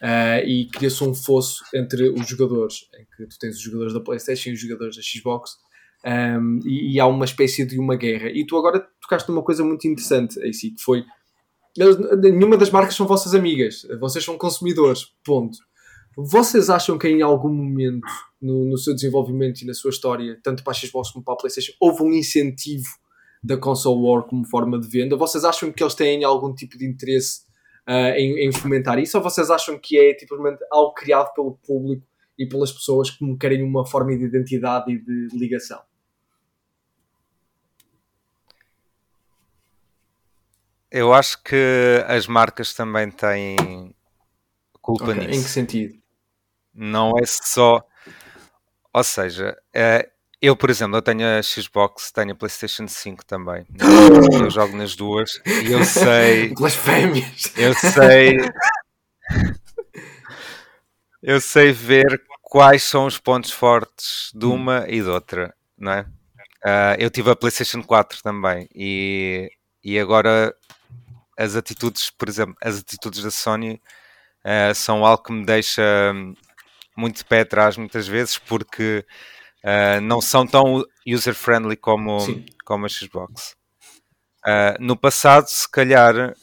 [0.02, 4.00] Uh, e cria-se um fosso entre os jogadores, em que tu tens os jogadores da
[4.00, 5.58] PlayStation e os jogadores da Xbox,
[6.06, 8.30] um, e, e há uma espécie de uma guerra.
[8.30, 11.04] E tu agora tocaste numa coisa muito interessante, AC, que foi
[12.22, 15.58] nenhuma das marcas são vossas amigas, vocês são consumidores, ponto.
[16.20, 18.08] Vocês acham que em algum momento
[18.42, 21.38] no, no seu desenvolvimento e na sua história, tanto para a Xbox como para a
[21.38, 22.88] PlayStation, houve um incentivo
[23.44, 25.16] da console war como forma de venda?
[25.16, 27.42] Vocês acham que eles têm algum tipo de interesse
[27.86, 29.16] ah, em, em fomentar isso?
[29.16, 32.04] Ou vocês acham que é simplesmente algo criado pelo público
[32.36, 35.80] e pelas pessoas que querem uma forma de identidade e de ligação?
[40.90, 43.94] Eu acho que as marcas também têm
[44.82, 45.50] culpa Ok, Em que nisso.
[45.50, 46.07] sentido?
[46.78, 47.84] Não é só.
[48.94, 50.08] Ou seja, eh,
[50.40, 53.66] eu, por exemplo, eu tenho a Xbox, tenho a PlayStation 5 também.
[54.44, 56.54] Eu jogo nas duas e eu sei.
[56.54, 57.52] Blasfémias!
[57.58, 58.38] Eu sei.
[61.24, 66.06] Eu sei ver quais são os pontos fortes de uma e de outra, não é?
[66.64, 69.50] Ah, eu tive a PlayStation 4 também e,
[69.84, 70.56] e agora
[71.38, 73.82] as atitudes, por exemplo, as atitudes da Sony
[74.44, 75.82] ah, são algo que me deixa
[76.14, 76.34] hum,
[76.98, 79.06] muito pé atrás muitas vezes porque
[79.64, 82.46] ah, não são tão user-friendly como, Sim.
[82.66, 83.56] como a Xbox.
[84.46, 86.34] Ah, no passado, se calhar,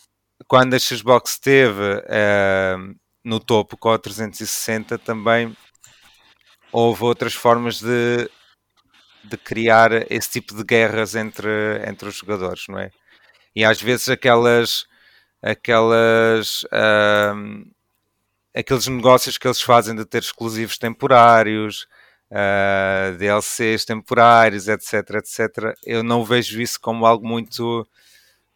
[0.46, 2.76] quando a Xbox esteve ah,
[3.24, 5.56] no topo com a 360, também
[6.70, 8.28] houve outras formas de,
[9.24, 11.48] de criar esse tipo de guerras entre,
[11.88, 12.90] entre os jogadores, não é?
[13.56, 14.86] E às vezes aquelas
[15.42, 17.64] aquelas ahm,
[18.54, 21.86] aqueles negócios que eles fazem de ter exclusivos temporários,
[22.30, 25.74] ah, DLCs temporários, etc, etc.
[25.84, 27.86] Eu não vejo isso como algo muito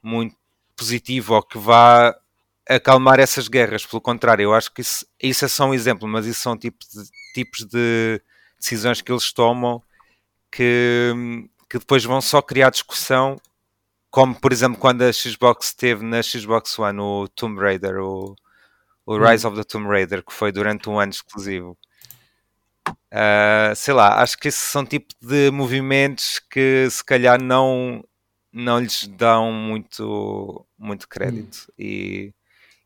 [0.03, 0.37] muito
[0.77, 2.15] positivo ou que vá
[2.69, 3.85] acalmar essas guerras.
[3.87, 6.89] Pelo contrário, eu acho que isso, isso é só um exemplo, mas isso são tipos
[6.89, 8.23] de, tipos de
[8.59, 9.83] decisões que eles tomam
[10.51, 11.13] que,
[11.69, 13.41] que depois vão só criar discussão,
[14.11, 18.35] como por exemplo quando a Xbox teve na Xbox One o Tomb Raider, o,
[19.09, 21.79] o Rise of the Tomb Raider, que foi durante um ano exclusivo.
[23.11, 28.05] Ah, sei lá, acho que esses são tipo de movimentos que se calhar não,
[28.53, 31.73] não lhes dão muito, muito crédito.
[31.79, 32.35] E,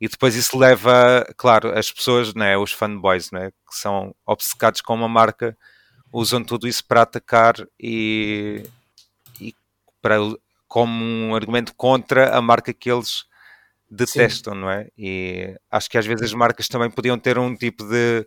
[0.00, 4.94] e depois isso leva, claro, as pessoas, né, os fanboys, né, que são obcecados com
[4.94, 5.58] uma marca,
[6.12, 8.62] usam tudo isso para atacar e,
[9.40, 9.52] e
[10.00, 10.18] para,
[10.68, 13.24] como um argumento contra a marca que eles
[13.94, 14.88] detestam, não é?
[14.96, 18.26] E acho que às vezes as marcas também podiam ter um tipo de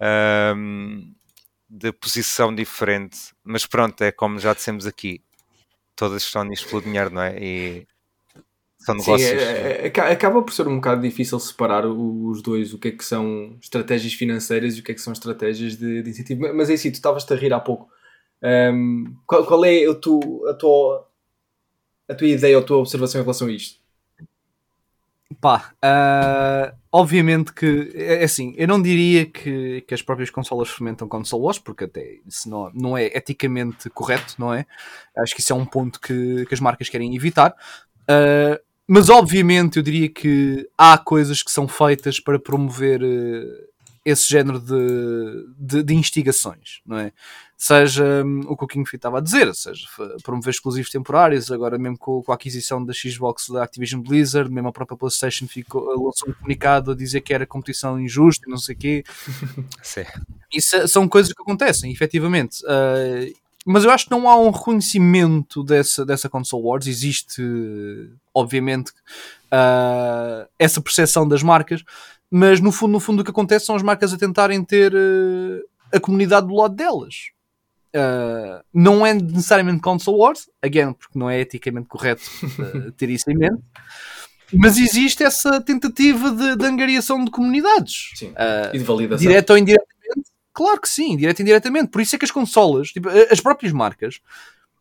[0.00, 1.12] ahm,
[1.68, 5.22] de posição diferente, mas pronto, é como já dissemos aqui,
[5.96, 7.36] todas estão nisto pelo dinheiro, não é?
[7.38, 7.86] E
[8.78, 9.42] são Sim, negócios.
[9.42, 12.92] é- é- aca- acaba por ser um bocado difícil separar os dois, o que é
[12.92, 16.42] que são estratégias financeiras e o que é que são estratégias de, de incentivo.
[16.42, 17.90] Ma- Mas é assim, tu estavas-te a rir há pouco.
[18.42, 21.08] Ahm, qual, qual é a, tu, a, tua,
[22.08, 23.77] a tua ideia ou a tua observação em relação a isto?
[25.40, 30.68] Pá, ah, obviamente que é é assim, eu não diria que, que as próprias consolas
[30.68, 34.66] fomentam console wars, porque até isso não, não é eticamente correto, não é?
[35.16, 37.54] Acho que isso é um ponto que, que as marcas querem evitar.
[38.08, 43.67] Ah, mas obviamente eu diria que há coisas que são feitas para promover eh,
[44.08, 47.12] esse género de, de, de instigações, não é?
[47.56, 49.84] Seja um, o que o King estava a dizer, seja
[50.22, 54.68] promover exclusivos temporários, agora mesmo com, com, a aquisição da Xbox da Activision Blizzard, mesmo
[54.68, 58.58] a própria PlayStation ficou, lançou um comunicado a dizer que era competição injusta e não
[58.58, 59.04] sei o quê.
[59.82, 60.04] Sim.
[60.52, 62.62] Isso são coisas que acontecem, efetivamente.
[62.64, 63.34] Uh,
[63.68, 66.86] mas eu acho que não há um reconhecimento dessa, dessa console wars.
[66.86, 67.42] Existe,
[68.32, 68.92] obviamente,
[69.52, 71.84] uh, essa percepção das marcas,
[72.30, 75.62] mas no fundo, no fundo, o que acontece são as marcas a tentarem ter uh,
[75.92, 77.30] a comunidade do lado delas.
[77.94, 82.22] Uh, não é necessariamente console wars, again, porque não é eticamente correto
[82.96, 83.62] ter isso em mente,
[84.50, 88.32] mas existe essa tentativa de, de angariação de comunidades Sim.
[88.72, 89.26] E de validação.
[89.26, 89.97] Direto ou indiretamente,
[90.58, 91.88] claro que sim, direto ou indiretamente.
[91.88, 94.18] Por isso é que as consolas, tipo, as próprias marcas,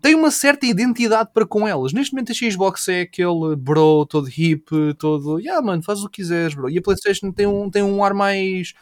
[0.01, 1.93] têm uma certa identidade para com elas.
[1.93, 4.65] Neste momento a Xbox é aquele bro todo hip,
[4.97, 6.67] todo, yeah, mano, faz o que quiseres, bro.
[6.67, 8.73] E a PlayStation tem um, tem um ar mais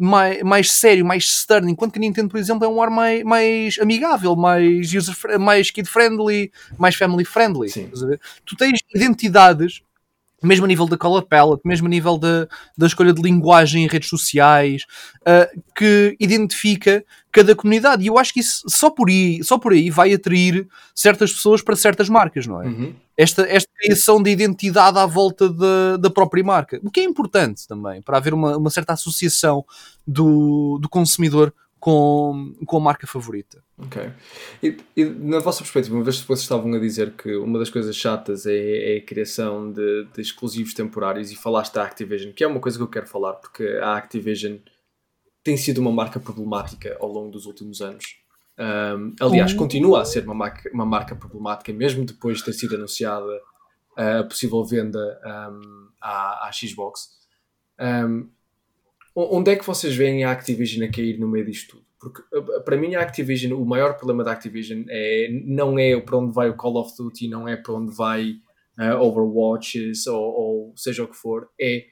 [0.00, 3.24] mais, mais sério, mais stern, enquanto que a Nintendo, por exemplo, é um ar mais,
[3.24, 7.68] mais amigável, mais, user, mais kid-friendly, mais family-friendly.
[8.46, 9.82] Tu tens identidades
[10.42, 12.46] mesmo a nível da color palette, mesmo a nível da,
[12.76, 14.84] da escolha de linguagem em redes sociais,
[15.22, 18.04] uh, que identifica cada comunidade.
[18.04, 21.62] E eu acho que isso só por aí, só por aí vai atrair certas pessoas
[21.62, 22.66] para certas marcas, não é?
[22.66, 22.94] Uhum.
[23.16, 26.80] Esta, esta criação de identidade à volta da, da própria marca.
[26.84, 29.64] O que é importante também, para haver uma, uma certa associação
[30.06, 33.62] do, do consumidor com, com a marca favorita.
[33.78, 34.10] Ok.
[34.62, 37.70] E, e, na vossa perspectiva, uma vez que vocês estavam a dizer que uma das
[37.70, 42.42] coisas chatas é, é a criação de, de, exclusivos temporários e falaste da Activision, que
[42.42, 44.56] é uma coisa que eu quero falar, porque a Activision
[45.44, 48.16] tem sido uma marca problemática ao longo dos últimos anos.
[48.58, 49.58] Um, aliás, uhum.
[49.58, 53.40] continua a ser uma marca, uma marca problemática, mesmo depois de ter sido anunciada
[53.96, 57.16] a possível venda um, à, à, Xbox.
[57.80, 58.28] Um,
[59.18, 61.88] onde é que vocês veem a Activision a cair no meio disto tudo?
[62.00, 62.22] Porque
[62.64, 66.48] para mim a Activision, o maior problema da Activision é, não é para onde vai
[66.48, 68.36] o Call of Duty, não é para onde vai
[68.78, 71.86] uh, Overwatches ou, ou seja o que for, é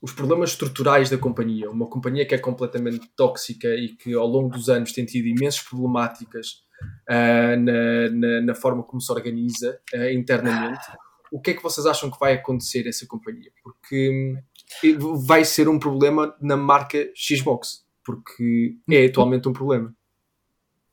[0.00, 1.70] os problemas estruturais da companhia.
[1.70, 5.62] Uma companhia que é completamente tóxica e que ao longo dos anos tem tido imensas
[5.62, 6.62] problemáticas
[7.08, 10.84] uh, na, na, na, forma como se organiza uh, internamente.
[11.30, 13.50] O que é que vocês acham que vai acontecer a essa companhia?
[13.62, 14.42] Porque hum,
[15.26, 19.94] vai ser um problema na marca Xbox, porque é atualmente um problema.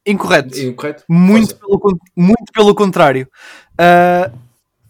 [0.05, 0.59] Incorreto.
[0.59, 1.03] Incorreto?
[1.07, 3.27] Muito, pelo, muito pelo contrário.
[3.73, 4.35] Uh,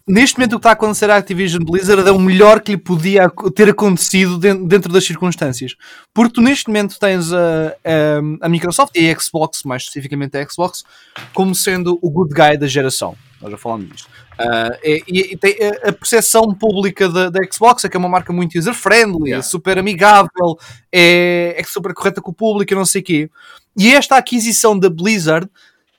[0.06, 2.78] neste momento o que está a acontecer à Activision Blizzard é o melhor que lhe
[2.78, 5.74] podia ter acontecido dentro das circunstâncias.
[6.14, 10.48] Porque tu neste momento tens a, a, a Microsoft e a Xbox, mais especificamente a
[10.48, 10.84] Xbox,
[11.34, 13.16] como sendo o good guy da geração.
[13.42, 14.08] Nós já falamos disto.
[14.38, 18.08] Uh, e, e, tem a, a percepção pública da, da, Xbox é que é uma
[18.08, 19.38] marca muito user-friendly, yeah.
[19.38, 20.58] é super amigável,
[20.90, 23.30] é, é super correta com o público e não sei o quê.
[23.76, 25.48] E esta aquisição da Blizzard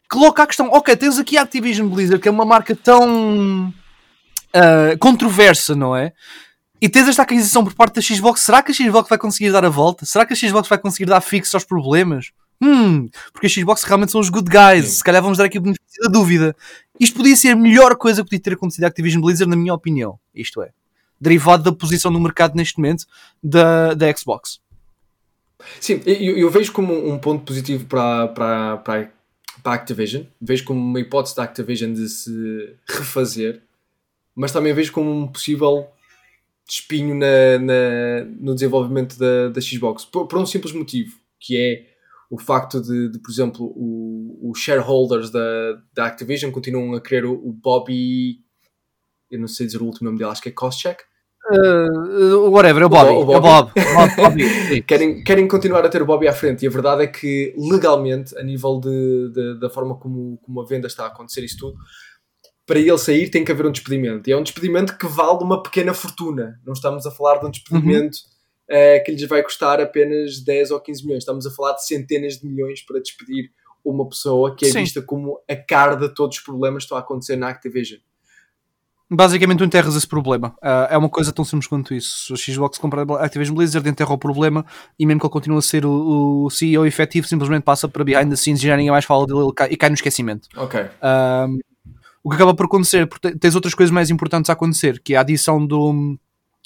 [0.10, 4.98] coloca a questão, ok, tens aqui a Activision Blizzard, que é uma marca tão uh,
[5.00, 6.14] controversa, não é?
[6.82, 8.42] E tens esta aquisição por parte da Xbox.
[8.42, 10.06] Será que a Xbox vai conseguir dar a volta?
[10.06, 12.32] Será que a Xbox vai conseguir dar fixo aos problemas?
[12.62, 14.86] Hum, porque a Xbox realmente são os good guys.
[14.86, 14.92] Sim.
[14.98, 16.56] Se calhar vamos dar aqui o benefício da dúvida.
[17.00, 19.74] Isto podia ser a melhor coisa que podia ter acontecido à Activision Blizzard, na minha
[19.74, 20.20] opinião.
[20.34, 20.72] Isto é,
[21.20, 23.06] derivado da posição no mercado neste momento
[23.42, 24.60] da, da Xbox.
[25.80, 29.12] Sim, eu, eu vejo como um ponto positivo para, para, para,
[29.62, 30.24] para a Activision.
[30.42, 33.62] Vejo como uma hipótese da Activision de se refazer
[34.36, 35.88] mas também vejo como um possível
[36.68, 41.93] espinho na, na no desenvolvimento da, da Xbox, por, por, um simples motivo, que é
[42.34, 43.72] o facto de, de por exemplo,
[44.42, 48.40] os shareholders da, da Activision continuam a querer o, o, Bobby,
[49.30, 51.04] eu não sei dizer o último nome dele, acho que é Koscheck.
[51.52, 53.12] Uh, whatever, é o Bobby.
[53.12, 53.72] O, o Bobby.
[53.76, 54.16] É o Bob.
[54.16, 54.82] Bobby.
[54.82, 58.36] querem, querem continuar a ter o Bobby à frente e a verdade é que legalmente,
[58.36, 61.78] a nível de, de da forma como, como a venda está a acontecer isso tudo,
[62.66, 64.28] para ele sair tem que haver um despedimento.
[64.28, 66.60] E é um despedimento que vale uma pequena fortuna.
[66.66, 68.33] Não estamos a falar de um despedimento uhum.
[68.70, 71.24] Uh, que lhes vai custar apenas 10 ou 15 milhões.
[71.24, 73.52] Estamos a falar de centenas de milhões para despedir
[73.84, 74.80] uma pessoa que é Sim.
[74.80, 78.00] vista como a cara de todos os problemas que estão a acontecer na Activision.
[79.12, 80.56] Basicamente, tu enterras esse problema.
[80.58, 82.34] Uh, é uma coisa tão simples quanto isso.
[82.34, 84.66] O Xbox compra a Activision Blizzard, enterra o problema
[84.98, 88.30] e, mesmo que ele continue a ser o, o CEO efetivo, simplesmente passa para behind
[88.30, 90.48] the scenes e já ninguém mais fala dele e cai no esquecimento.
[90.56, 90.82] Ok.
[90.82, 91.60] Uh,
[92.24, 95.18] o que acaba por acontecer, porque tens outras coisas mais importantes a acontecer, que é
[95.18, 96.18] a adição do,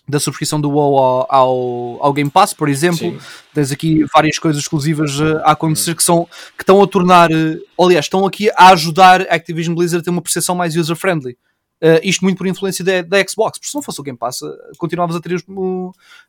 [0.08, 2.98] da subscrição do WoW ao, ao, ao, Game Pass, por exemplo.
[2.98, 3.20] Sim.
[3.54, 7.84] Tens aqui várias coisas exclusivas uh, a acontecer que, são, que estão a tornar, uh,
[7.84, 11.38] aliás, estão aqui a ajudar a Activision Blizzard a ter uma percepção mais user-friendly.
[11.84, 14.40] Uh, isto muito por influência da, da, Xbox, porque se não fosse o Game Pass,
[14.78, 15.36] continuavas a ter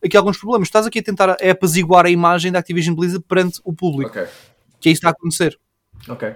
[0.04, 0.68] aqui alguns problemas.
[0.68, 4.10] Estás aqui a tentar é apaziguar a imagem da Activision Blizzard perante o público.
[4.10, 4.26] Okay.
[4.80, 5.58] Que é isso que está a acontecer.
[6.08, 6.34] Ok.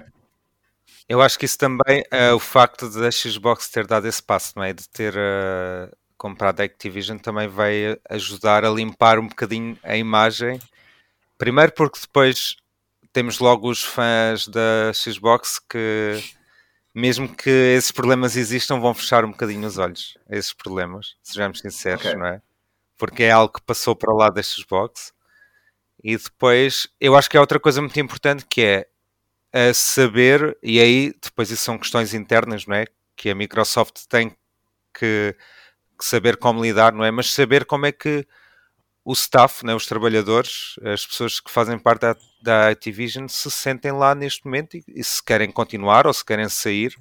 [1.09, 4.62] Eu acho que isso também, uh, o facto da Xbox ter dado esse passo, não
[4.62, 4.72] é?
[4.72, 10.61] De ter uh, comprado a Activision também vai ajudar a limpar um bocadinho a imagem.
[11.37, 12.55] Primeiro porque depois
[13.12, 16.23] temos logo os fãs da Xbox que
[16.95, 21.59] mesmo que esses problemas existam, vão fechar um bocadinho os olhos a esses problemas, sejamos
[21.59, 22.16] sinceros, okay.
[22.16, 22.43] não é?
[22.97, 25.12] Porque é algo que passou para lá da Xbox.
[26.05, 28.89] E depois, eu acho que é outra coisa muito importante que é
[29.53, 32.85] a saber, e aí depois isso são questões internas, não é?
[33.16, 34.37] Que a Microsoft tem
[34.95, 35.35] que,
[36.03, 37.11] que saber como lidar, não é?
[37.11, 38.26] Mas saber como é que
[39.05, 43.92] o staff, né, os trabalhadores, as pessoas que fazem parte da, da Activision se sentem
[43.92, 46.94] lá neste momento e, e, se querem continuar ou se querem sair.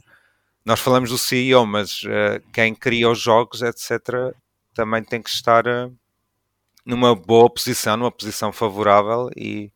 [0.65, 4.33] Nós falamos do CEO, mas uh, quem cria os jogos, etc.,
[4.73, 5.93] também tem que estar uh,
[6.85, 9.71] numa boa posição, numa posição favorável e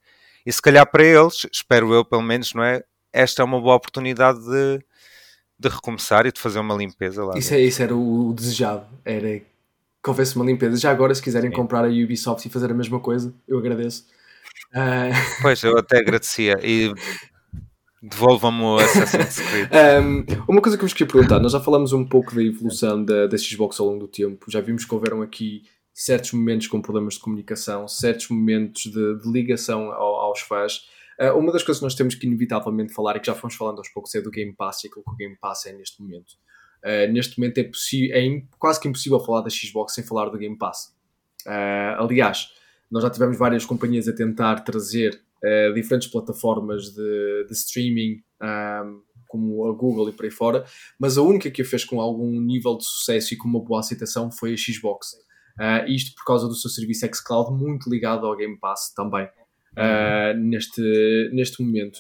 [0.46, 2.84] e se calhar para eles, espero eu pelo menos, não é?
[3.12, 4.80] Esta é uma boa oportunidade de,
[5.60, 7.38] de recomeçar e de fazer uma limpeza lá.
[7.38, 10.78] Isso, é, isso era o, desejado, era que houvesse uma limpeza.
[10.78, 11.56] Já agora, se quiserem Sim.
[11.56, 14.06] comprar a Ubisoft e fazer a mesma coisa, eu agradeço.
[14.72, 15.16] Uh...
[15.42, 16.56] Pois, eu até agradecia.
[16.62, 16.94] E
[18.04, 19.70] devolvam-me o Assassin's Creed.
[20.04, 23.04] um, uma coisa que eu vos queria perguntar, nós já falamos um pouco da evolução
[23.04, 26.82] da, da Xbox ao longo do tempo, já vimos que houveram aqui certos momentos com
[26.82, 30.88] problemas de comunicação, certos momentos de, de ligação ao, aos fãs.
[31.20, 33.78] Uh, uma das coisas que nós temos que inevitavelmente falar, e que já fomos falando
[33.78, 36.34] aos poucos, é do Game Pass e aquilo que o Game Pass é neste momento.
[36.84, 40.58] Uh, neste momento é, é quase que impossível falar da Xbox sem falar do Game
[40.58, 40.94] Pass.
[41.48, 42.50] Uh, aliás,
[42.92, 45.22] nós já tivemos várias companhias a tentar trazer
[45.76, 50.66] diferentes plataformas de, de streaming, um, como a Google e por aí fora,
[50.98, 53.82] mas a única que a fez com algum nível de sucesso e com uma boa
[53.82, 55.16] aceitação foi a Xbox.
[55.88, 59.30] Isto por causa do seu serviço xCloud, muito ligado ao Game Pass também,
[59.78, 60.82] uh, neste,
[61.34, 62.00] neste momento.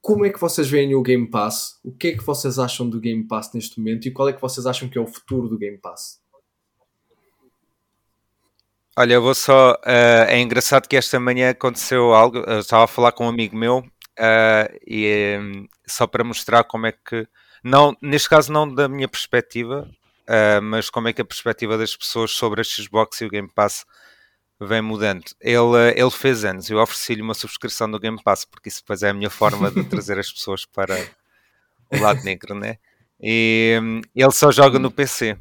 [0.00, 1.78] Como é que vocês veem o Game Pass?
[1.84, 4.40] O que é que vocês acham do Game Pass neste momento e qual é que
[4.40, 6.20] vocês acham que é o futuro do Game Pass?
[8.96, 9.72] Olha, eu vou só.
[9.74, 12.38] Uh, é engraçado que esta manhã aconteceu algo.
[12.38, 13.84] Eu estava a falar com um amigo meu
[14.86, 17.26] e um, só para mostrar como é que.
[17.62, 19.88] Não, neste caso, não da minha perspectiva,
[20.28, 23.50] uh, mas como é que a perspectiva das pessoas sobre a Xbox e o Game
[23.54, 23.84] Pass
[24.66, 25.24] vem mudando.
[25.40, 29.10] Ele, ele fez anos, eu ofereci-lhe uma subscrição do Game Pass, porque isso depois é
[29.10, 30.96] a minha forma de trazer as pessoas para
[31.90, 32.78] o lado negro, né?
[33.20, 35.36] E um, ele só joga no PC.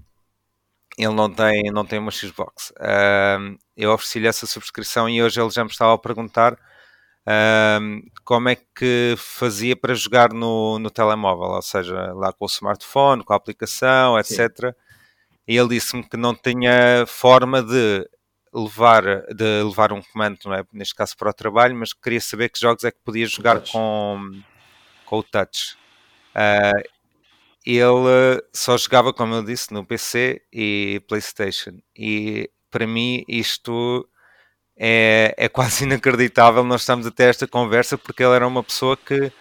[0.97, 2.71] Ele não tem, não tem uma Xbox.
[2.71, 8.49] Uh, eu ofereci-lhe essa subscrição e hoje ele já me estava a perguntar uh, como
[8.49, 13.31] é que fazia para jogar no, no telemóvel, ou seja, lá com o smartphone, com
[13.31, 14.37] a aplicação, etc.
[14.57, 14.71] Sim.
[15.47, 18.05] E ele disse-me que não tinha forma de
[18.53, 20.63] levar, de levar um comando, não é?
[20.73, 24.41] neste caso para o trabalho, mas queria saber que jogos é que podia jogar com,
[25.05, 25.75] com o touch.
[26.35, 26.83] Uh,
[27.65, 31.79] ele só jogava, como eu disse, no PC e PlayStation.
[31.95, 34.07] E para mim isto
[34.77, 36.63] é, é quase inacreditável.
[36.63, 39.31] Nós estamos até esta conversa porque ele era uma pessoa que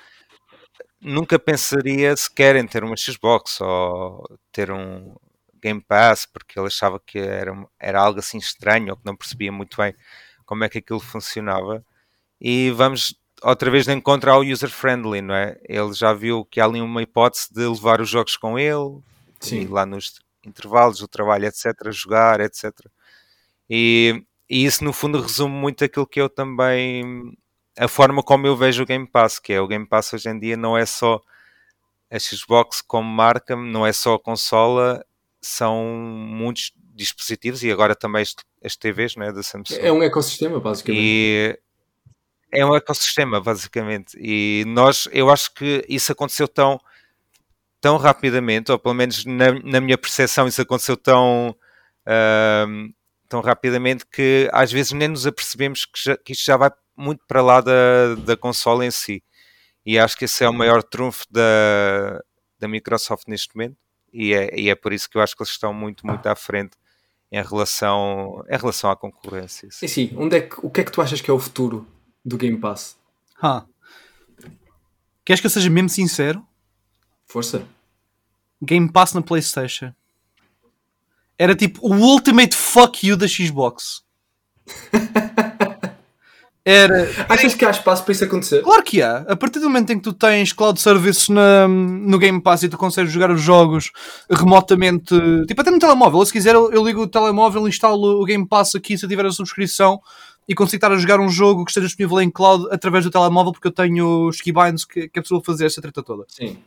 [1.00, 5.14] nunca pensaria sequer em ter uma Xbox ou ter um
[5.68, 9.52] Game Pass, porque ele achava que era, era algo assim estranho ou que não percebia
[9.52, 9.94] muito bem
[10.44, 11.84] como é que aquilo funcionava.
[12.40, 15.58] E vamos outra vez de encontro ao user-friendly, não é?
[15.64, 19.00] Ele já viu que há ali uma hipótese de levar os jogos com ele,
[19.40, 19.66] Sim.
[19.68, 22.72] lá nos intervalos do trabalho, etc., jogar, etc.
[23.70, 27.36] E e isso no fundo resume muito aquilo que eu também
[27.78, 30.38] a forma como eu vejo o Game Pass, que é o Game Pass hoje em
[30.38, 31.20] dia não é só
[32.10, 35.04] a Xbox como marca, não é só a consola,
[35.40, 38.24] são muitos dispositivos e agora também
[38.64, 39.78] as, TVs né, da Samsung.
[39.78, 41.02] É um ecossistema, basicamente.
[41.02, 41.58] E
[42.52, 44.18] é um ecossistema, basicamente.
[44.20, 46.80] E nós, eu acho que isso aconteceu tão,
[47.80, 51.54] tão rapidamente, ou pelo menos na, na minha percepção, isso aconteceu tão.
[52.06, 52.92] Uh,
[53.28, 57.22] tão rapidamente que às vezes nem nos apercebemos que, já, que isto já vai muito
[57.28, 59.22] para lá da, da consola em si.
[59.84, 62.20] E acho que esse é o maior trunfo da,
[62.58, 63.76] da Microsoft neste momento.
[64.12, 66.34] E é, e é por isso que eu acho que eles estão muito, muito à
[66.34, 66.76] frente
[67.30, 69.68] em relação, em relação à concorrência.
[69.70, 70.14] Sim, sim.
[70.16, 71.86] Onde é que, o que é que tu achas que é o futuro
[72.24, 72.98] do Game Pass?
[73.42, 73.66] Huh.
[75.24, 76.46] Queres que eu seja mesmo sincero?
[77.26, 77.66] Força.
[78.62, 79.92] Game Pass na PlayStation.
[81.38, 84.02] Era tipo o ultimate fuck you da Xbox.
[86.68, 87.08] Era.
[87.26, 88.60] Achas que há espaço para isso acontecer?
[88.60, 89.24] Claro que há.
[89.26, 92.68] A partir do momento em que tu tens cloud service na, no Game Pass e
[92.68, 93.90] tu consegues jogar os jogos
[94.30, 95.14] remotamente,
[95.46, 96.18] tipo até no telemóvel.
[96.18, 99.08] Ou se quiser, eu, eu ligo o telemóvel, instalo o Game Pass aqui se eu
[99.08, 99.98] tiver a subscrição
[100.46, 103.52] e consigo estar a jogar um jogo que esteja disponível em cloud através do telemóvel
[103.52, 106.24] porque eu tenho os keybinds que, que é possível fazer essa treta toda.
[106.28, 106.58] Sim.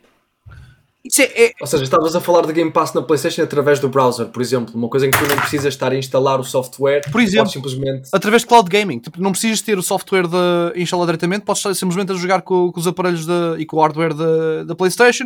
[1.04, 3.88] Isso é, é- Ou seja, estavas a falar de Game Pass na PlayStation através do
[3.88, 4.72] browser, por exemplo.
[4.74, 7.00] Uma coisa em que tu não precisas estar a instalar o software.
[7.10, 7.38] Por exemplo.
[7.50, 8.08] podes simplesmente.
[8.12, 9.00] através de cloud gaming.
[9.00, 12.70] Tipo, não precisas ter o software de instalar diretamente, podes estar simplesmente a jogar com,
[12.70, 15.24] com os aparelhos da- e com o hardware da, da PlayStation,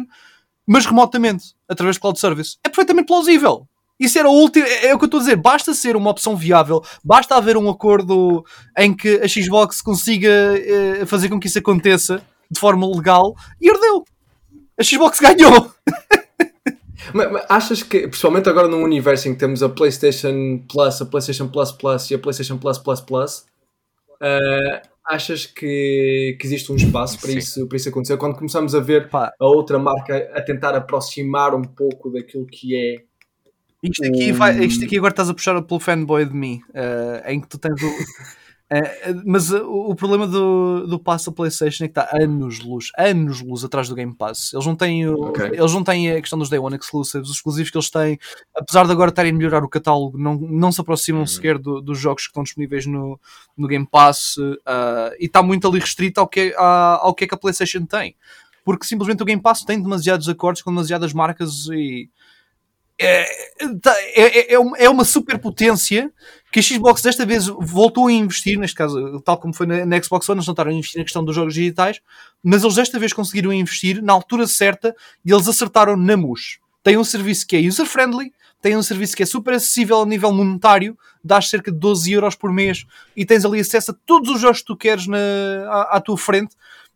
[0.66, 2.56] mas remotamente, através de cloud service.
[2.64, 3.66] É perfeitamente plausível.
[4.00, 4.66] Isso era o último.
[4.66, 5.36] É, é o que eu estou a dizer.
[5.36, 8.42] Basta ser uma opção viável, basta haver um acordo
[8.78, 13.68] em que a Xbox consiga eh, fazer com que isso aconteça de forma legal e
[13.70, 14.04] ardeu.
[14.78, 15.72] A Xbox ganhou.
[17.14, 21.06] Mas, mas achas que, principalmente agora num universo em que temos a PlayStation Plus, a
[21.06, 23.46] PlayStation Plus Plus e a PlayStation Plus Plus Plus,
[24.20, 27.38] ah, achas que, que existe um espaço para Sim.
[27.38, 28.16] isso, para isso acontecer?
[28.16, 29.32] Quando começamos a ver Pá.
[29.38, 33.04] a outra marca a tentar aproximar um pouco daquilo que é.
[33.82, 37.40] Isto aqui, vai, isto aqui agora estás a puxar pelo fanboy de mim, eh, em
[37.40, 37.86] que tu tens o.
[38.68, 42.08] eh, eh, mas eh, o, o problema do, do passo da PlayStation é que está
[42.16, 44.52] anos luz, anos luz atrás do Game Pass.
[44.52, 45.44] Eles não têm, o- Ok.
[45.52, 48.18] eles não têm a questão dos Day One Exclusives, os exclusivos que eles têm,
[48.56, 51.26] apesar de agora estarem a melhorar o catálogo, não, não se aproximam Uhum.
[51.26, 53.20] sequer do- dos jogos que estão disponíveis no,
[53.56, 54.34] no Game Pass
[54.66, 57.84] eh, e está muito ali restrito ao que, é- ao que é que a PlayStation
[57.86, 58.16] tem.
[58.64, 62.10] Porque simplesmente o Game Pass tem demasiados acordos com demasiadas marcas e
[62.98, 63.24] é,
[63.82, 66.10] tá- é, é- é uma, é uma superpotência
[66.52, 70.02] que a Xbox desta vez voltou a investir, neste caso, tal como foi na, na
[70.02, 72.00] Xbox One, eles não estaram a investir na questão dos jogos digitais,
[72.42, 74.94] mas eles desta vez conseguiram investir na altura certa
[75.24, 76.58] e eles acertaram na mus.
[76.82, 78.32] Tem um serviço que é user-friendly,
[78.62, 82.34] tem um serviço que é super acessível a nível monetário, dás cerca de 12 euros
[82.34, 85.18] por mês e tens ali acesso a todos os jogos que tu queres na,
[85.68, 86.54] à, à tua frente.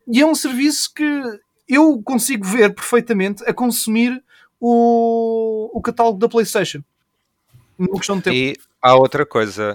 [0.09, 1.23] E é um serviço que
[1.69, 4.23] eu consigo ver perfeitamente a consumir
[4.61, 6.83] o, o catálogo da PlayStation.
[7.79, 8.37] Numa questão de tempo.
[8.37, 9.75] E há outra coisa.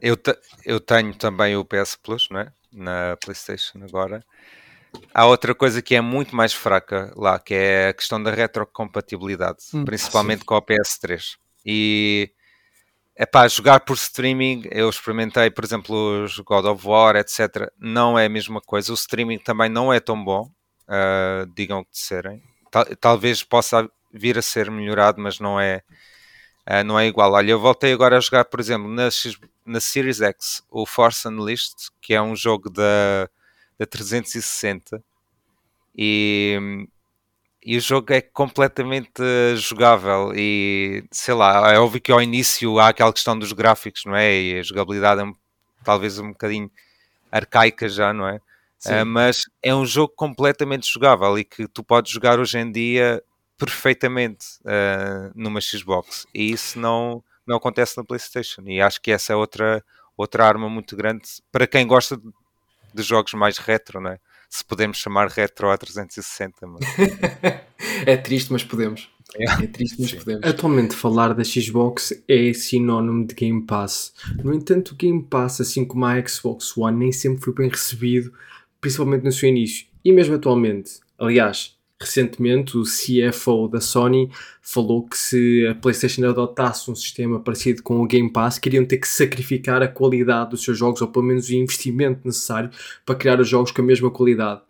[0.00, 2.52] Eu, te- eu tenho também o PS Plus, não é?
[2.72, 4.24] Na PlayStation agora.
[5.12, 9.58] Há outra coisa que é muito mais fraca lá, que é a questão da retrocompatibilidade,
[9.72, 9.84] Hum.
[9.84, 11.36] principalmente com a PS3.
[11.64, 12.30] E
[13.16, 17.70] é pá, jogar por streaming, eu experimentei, por exemplo, os God of War, etc.
[17.78, 18.90] Não é a mesma coisa.
[18.92, 20.50] O streaming também não é tão bom,
[20.86, 22.42] ah, digam o que disserem.
[22.74, 25.82] Tal- talvez possa vir a ser melhorado, mas não é,
[26.66, 27.32] ah, não é igual.
[27.32, 31.26] Olha, eu voltei agora a jogar, por exemplo, na, X- na Series X, o Force
[31.28, 33.28] Unleashed, que é um jogo da,
[33.78, 35.02] da 360,
[35.96, 36.86] e,
[37.64, 39.22] e o jogo é completamente
[39.56, 40.32] jogável.
[40.36, 44.32] E sei lá, é óbvio que ao início há aquela questão dos gráficos, não é?
[44.34, 45.34] E a jogabilidade é um-
[45.84, 46.70] talvez um bocadinho
[47.32, 48.40] arcaica já, não é?
[48.86, 53.22] Ah, mas é um jogo completamente jogável e que tu podes jogar hoje em dia
[53.58, 59.32] perfeitamente ah, numa Xbox e isso não, não acontece na PlayStation e acho que essa
[59.32, 59.84] é outra,
[60.16, 62.28] outra arma muito grande para quem gosta de,
[62.94, 64.18] de jogos mais retro, não é?
[64.48, 66.84] Se podemos chamar retro a 360, mas...
[68.06, 69.08] é triste, mas podemos.
[69.36, 70.46] É triste, mas podemos.
[70.46, 74.12] Atualmente, falar da Xbox é sinónimo de Game Pass.
[74.42, 78.32] No entanto, o Game Pass, assim como a Xbox One, nem sempre foi bem recebido,
[78.84, 79.86] principalmente no seu início.
[80.04, 81.00] E mesmo atualmente.
[81.18, 84.30] Aliás, recentemente, o CFO da Sony
[84.60, 88.98] falou que se a PlayStation adotasse um sistema parecido com o Game Pass, queriam ter
[88.98, 92.68] que sacrificar a qualidade dos seus jogos, ou pelo menos o investimento necessário
[93.06, 94.60] para criar os jogos com a mesma qualidade.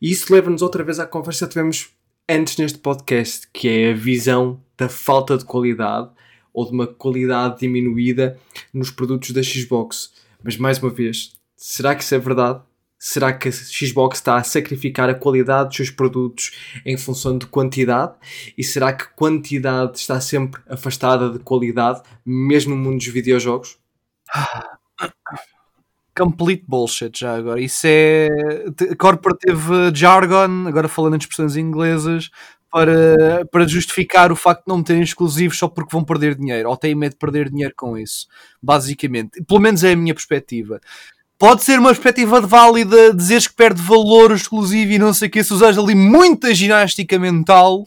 [0.00, 1.90] E isso leva-nos outra vez à conversa que tivemos
[2.28, 6.10] antes neste podcast, que é a visão da falta de qualidade
[6.52, 8.36] ou de uma qualidade diminuída
[8.74, 10.12] nos produtos da Xbox.
[10.42, 12.60] Mas mais uma vez, será que isso é verdade?
[13.04, 16.52] Será que a Xbox está a sacrificar a qualidade dos seus produtos
[16.86, 18.12] em função de quantidade?
[18.56, 23.76] E será que quantidade está sempre afastada de qualidade, mesmo no mundo dos videojogos?
[26.16, 27.60] Complete bullshit já agora.
[27.60, 28.28] Isso é
[28.96, 32.30] corporative jargon, agora falando em expressões inglesas,
[32.70, 36.76] para, para justificar o facto de não terem exclusivos só porque vão perder dinheiro, ou
[36.76, 38.28] têm medo de perder dinheiro com isso.
[38.62, 39.42] Basicamente.
[39.42, 40.80] Pelo menos é a minha perspectiva.
[41.42, 45.42] Pode ser uma perspectiva válida dizeres que perde valor exclusivo e não sei o que,
[45.42, 47.84] se usares ali muita ginástica mental,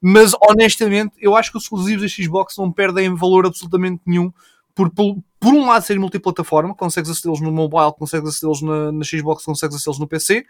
[0.00, 4.32] mas honestamente eu acho que os exclusivos da Xbox não perdem valor absolutamente nenhum
[4.76, 9.04] por, por, por um lado serem multiplataforma, consegues acedê-los no mobile, consegues acedê-los na, na
[9.04, 10.46] Xbox, consegues acedê-los no PC.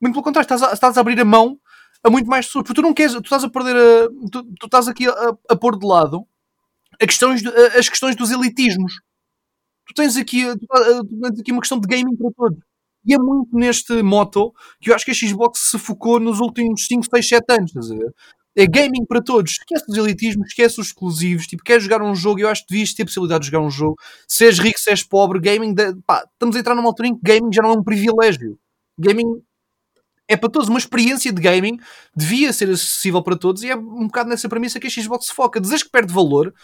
[0.00, 1.58] Muito pelo contrário, estás a, estás a abrir a mão
[2.02, 4.64] a muito mais pessoas, porque tu não queres, tu estás a perder a, tu, tu
[4.64, 6.26] estás aqui a, a pôr de lado
[6.98, 9.02] a questões, de- as questões dos elitismos.
[9.86, 10.66] Tu tens aqui, tu
[11.20, 12.58] tens aqui uma questão de gaming para todos.
[13.06, 16.86] E é muito neste moto que eu acho que a Xbox se focou nos últimos
[16.86, 18.12] 5, 6, 7 anos, estás?
[18.56, 19.52] É gaming para todos.
[19.52, 21.46] Esquece os elitismos, esquece os exclusivos.
[21.46, 22.40] Tipo, queres jogar um jogo?
[22.40, 23.96] Eu acho que devias ter a possibilidade de jogar um jogo.
[24.28, 25.74] Se és rico, se és pobre, gaming.
[25.74, 25.94] De...
[26.06, 28.56] Pá, estamos a entrar numa altura em que gaming já não é um privilégio.
[28.96, 29.42] Gaming
[30.28, 30.68] é para todos.
[30.68, 31.78] Uma experiência de gaming
[32.16, 35.34] devia ser acessível para todos e é um bocado nessa premissa que a Xbox se
[35.34, 35.60] foca.
[35.60, 36.54] Dizes que perde valor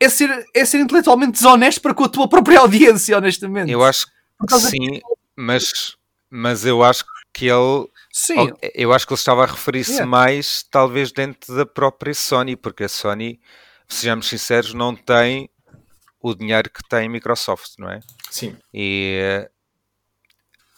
[0.00, 3.70] é ser, é ser intelectualmente desonesto para com a tua própria audiência, honestamente.
[3.70, 5.00] Eu acho que sim,
[5.36, 5.96] mas,
[6.30, 7.88] mas eu acho que ele
[8.18, 8.52] Sim.
[8.74, 10.10] Eu acho que ele estava a referir-se yeah.
[10.10, 13.40] mais, talvez, dentro da própria Sony, porque a Sony,
[13.86, 15.48] sejamos sinceros, não tem
[16.20, 18.00] o dinheiro que tem a Microsoft, não é?
[18.28, 18.56] Sim.
[18.74, 19.48] E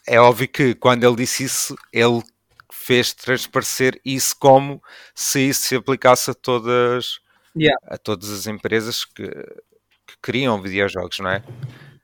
[0.06, 2.22] é óbvio que quando ele disse isso, ele
[2.70, 4.82] fez transparecer isso como
[5.14, 7.20] se isso se aplicasse a todas,
[7.56, 7.78] yeah.
[7.86, 11.42] a todas as empresas que, que criam videojogos, não é?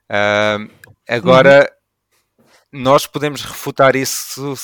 [0.08, 0.70] Uh,
[1.08, 1.72] agora,
[2.38, 2.82] uhum.
[2.82, 4.54] nós podemos refutar isso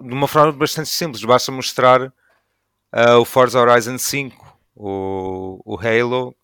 [0.00, 1.24] de uma forma bastante simples.
[1.24, 6.34] Basta mostrar uh, o Forza Horizon 5, o, o Halo,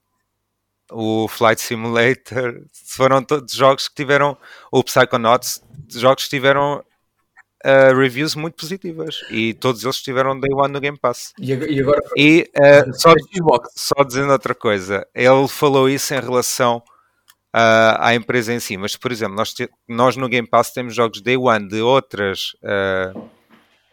[0.90, 2.66] o Flight Simulator.
[2.72, 4.36] Foram todos jogos que tiveram,
[4.70, 6.84] o Psychonauts, jogos que tiveram
[7.64, 11.32] uh, reviews muito positivas e todos eles tiveram Day One no Game Pass.
[11.38, 13.14] E agora, e uh, só,
[13.74, 16.82] só dizendo outra coisa, ele falou isso em relação
[17.54, 18.76] uh, à empresa em si.
[18.76, 19.54] Mas, por exemplo, nós,
[19.88, 23.30] nós no Game Pass temos jogos Day One de outras uh,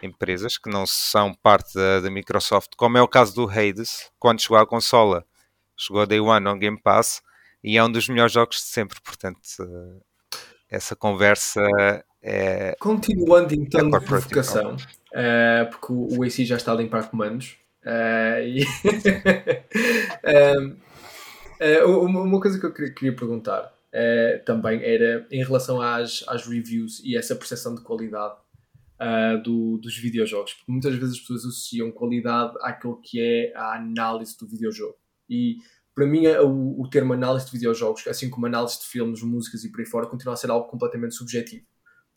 [0.04, 4.42] empresas que não são parte da, da, Microsoft, como é o caso do Hades, quando
[4.42, 5.24] chegou à consola,
[5.78, 7.22] chegou Day One no Game Pass
[7.64, 9.00] e é um dos melhores jogos de sempre.
[9.02, 9.40] Portanto,
[10.70, 11.62] essa conversa
[12.24, 12.76] é.
[12.80, 17.58] Continuando então é na provocação, uh, porque o AC já está a limpar comandos.
[17.84, 18.62] Uh, e
[21.62, 27.00] Uh, uma coisa que eu queria perguntar uh, também era em relação às, às reviews
[27.04, 28.36] e essa percepção de qualidade
[29.44, 34.38] do, dos videojogos, porque muitas vezes as pessoas associam qualidade àquilo que é a análise
[34.38, 34.96] do videojogo.
[35.28, 35.58] E
[35.96, 39.72] para mim, o, o termo análise de videojogos, assim como análise de filmes, músicas e
[39.72, 41.66] por aí fora, continua a ser algo completamente subjetivo,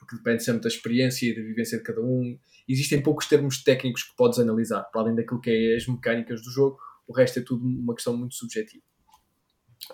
[0.05, 2.39] porque depende sempre da experiência e da vivência de cada um.
[2.69, 6.51] Existem poucos termos técnicos que podes analisar, para além daquilo que é as mecânicas do
[6.51, 8.85] jogo, o resto é tudo uma questão muito subjetiva.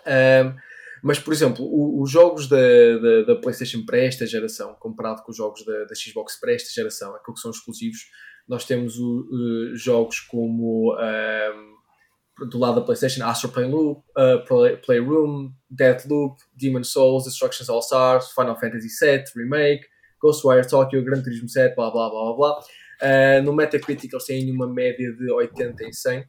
[0.06, 0.56] Um,
[1.02, 5.30] mas, por exemplo, o, os jogos da, da, da, PlayStation para esta geração, comparado com
[5.30, 8.00] os jogos da, da Xbox para esta geração, aquilo que são exclusivos,
[8.46, 14.76] nós temos o, uh, jogos como um, do lado da PlayStation, Astro Playroom, uh, Play,
[14.76, 19.86] Playroom, Deathloop, Demon Souls, Destructions All Stars, Final Fantasy VII Remake,
[20.20, 22.60] Ghostwire Tokyo, Gran Turismo 7, blá blá blá blá.
[23.00, 26.24] Uh, no Metacritic eles têm uma média de 80 em 100.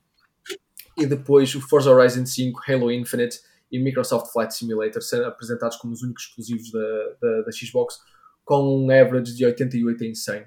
[0.98, 3.40] E depois o Forza Horizon 5, Halo Infinite
[3.72, 6.80] e Microsoft Flight Simulator sendo apresentados como os únicos exclusivos da,
[7.22, 8.00] da, da Xbox,
[8.44, 10.42] com um average de 88 em 100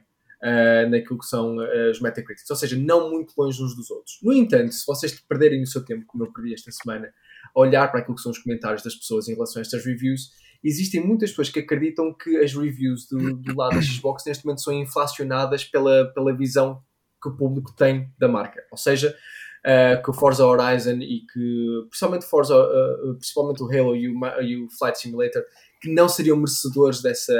[0.44, 4.18] uh, naquilo que são uh, os Metacritics, ou seja, não muito longe uns dos outros.
[4.22, 7.12] No entanto, se vocês perderem o seu tempo, como eu perdi esta semana,
[7.54, 10.32] a olhar para aquilo que são os comentários das pessoas em relação a estas reviews,
[10.64, 14.62] existem muitas pessoas que acreditam que as reviews do, do lado da Xbox neste momento
[14.62, 16.82] são inflacionadas pela, pela visão
[17.22, 18.62] que o público tem da marca.
[18.70, 19.14] Ou seja,
[19.64, 24.42] uh, que o Forza Horizon e que principalmente, Forza, uh, principalmente o Halo e o,
[24.42, 25.42] e o, Flight Simulator
[25.80, 27.34] que não seriam merecedores dessa,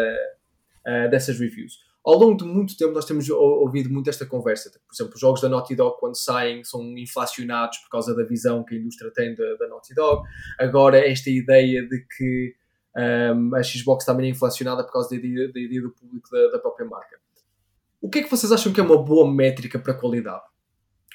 [0.87, 1.85] uh, dessas reviews.
[2.05, 4.71] Ao longo de muito tempo nós temos ouvido muito esta conversa.
[4.71, 8.63] Por exemplo, os jogos da Naughty Dog quando saem são inflacionados por causa da visão
[8.63, 10.29] que a indústria tem da, da Naughty Dog.
[10.59, 12.55] Agora esta ideia de que
[12.97, 16.53] um, a Xbox também é inflacionada por causa da ideia, da ideia do público da,
[16.53, 17.19] da própria marca.
[18.01, 20.43] O que é que vocês acham que é uma boa métrica para qualidade?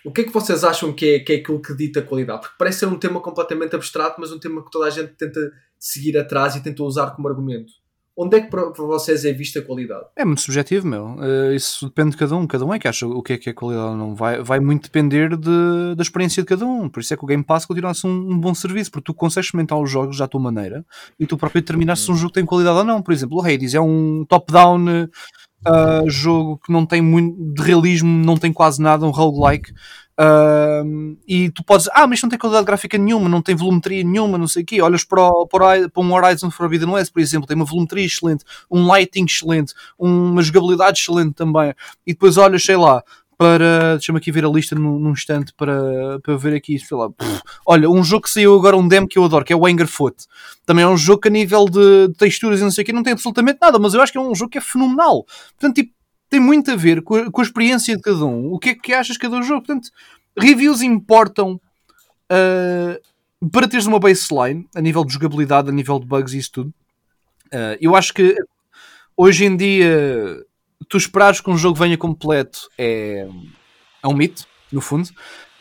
[0.04, 2.42] O que é que vocês acham que é, que é aquilo que dita a qualidade?
[2.42, 5.52] Porque parece ser um tema completamente abstrato, mas um tema que toda a gente tenta
[5.78, 7.74] seguir atrás e tenta usar como argumento.
[8.22, 10.04] Onde é que para, vocês é vista a qualidade?
[10.14, 11.16] É muito subjetivo, meu.
[11.16, 12.46] Uh, isso depende de cada um.
[12.46, 14.14] Cada um é que acha o que é que é qualidade ou não.
[14.14, 16.90] Vai, vai muito depender de, da experiência de cada um.
[16.90, 19.06] Por isso é que o Game Pass continua a ser um, um bom serviço, porque
[19.06, 20.86] tu consegues experimentar os jogos da tua maneira
[21.18, 23.02] e tu próprio determinar se um jogo tem qualidade ou não.
[23.02, 25.08] Por exemplo, o Hades é um top-down
[25.68, 29.72] uh, jogo que não tem muito de realismo, não tem quase nada, um roguelike.
[30.20, 34.38] Uh, e tu podes, ah, mas não tem qualidade gráfica nenhuma, não tem volumetria nenhuma,
[34.38, 34.82] não sei o quê.
[34.82, 38.86] Olhas para, para, para um Horizon Forbidden West, por exemplo, tem uma volumetria excelente, um
[38.86, 41.74] lighting excelente, uma jogabilidade excelente também.
[42.06, 43.02] E depois olhas, sei lá,
[43.40, 43.96] para.
[43.96, 47.10] Deixa-me aqui ver a lista num, num instante para, para ver aqui, sei lá.
[47.66, 50.26] Olha, um jogo que saiu agora, um demo que eu adoro, que é o Angerfoot.
[50.66, 52.92] Também é um jogo que a nível de, de texturas e não sei o que
[52.92, 55.26] não tem absolutamente nada, mas eu acho que é um jogo que é fenomenal.
[55.58, 55.94] Portanto, tipo,
[56.30, 58.52] tem muito a ver com a, com a experiência de cada um.
[58.52, 59.66] O que é que achas de cada jogo?
[59.66, 59.90] Portanto,
[60.38, 61.62] reviews importam
[62.30, 66.52] uh, para teres uma baseline, a nível de jogabilidade, a nível de bugs e isso
[66.52, 66.74] tudo,
[67.54, 68.36] uh, eu acho que
[69.16, 70.46] hoje em dia
[70.88, 73.28] tu esperares que um jogo venha completo é,
[74.02, 75.10] é um mito, no fundo,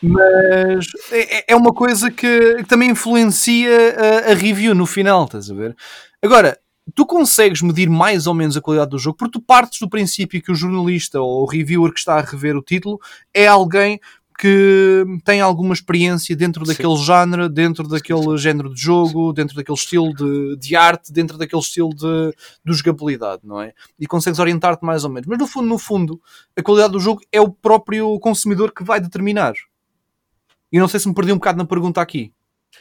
[0.01, 5.51] mas é, é uma coisa que, que também influencia a, a, review no final, estás
[5.51, 5.75] a ver?
[6.23, 6.57] Agora,
[6.95, 10.41] tu consegues medir mais ou menos a qualidade do jogo porque tu partes do princípio
[10.41, 12.99] que o jornalista ou o reviewer que está a rever o título
[13.33, 13.99] é alguém
[14.39, 17.03] que tem alguma experiência dentro daquele sim.
[17.03, 18.37] género, dentro daquele sim, sim.
[18.37, 22.33] género de jogo, dentro daquele estilo de, de arte, dentro daquele estilo de,
[22.63, 23.73] de jogabilidade, não é?
[23.99, 25.27] E consegues orientar-te mais ou menos.
[25.27, 26.21] Mas no fundo, no fundo,
[26.55, 29.55] a qualidade do jogo é o próprio consumidor que vai determinar.
[30.71, 32.31] E não sei se me perdi um bocado na pergunta aqui.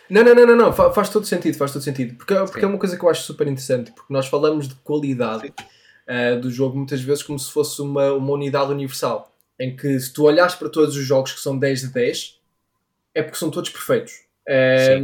[0.08, 0.72] Não, não, não, não, não.
[0.72, 2.14] faz todo sentido, faz todo sentido.
[2.14, 5.48] Porque, porque é uma coisa que eu acho super interessante, porque nós falamos de qualidade
[5.48, 10.12] uh, do jogo muitas vezes como se fosse uma, uma unidade universal em que se
[10.12, 12.38] tu olhares para todos os jogos que são 10 de 10,
[13.14, 14.12] é porque são todos perfeitos.
[14.46, 14.98] É,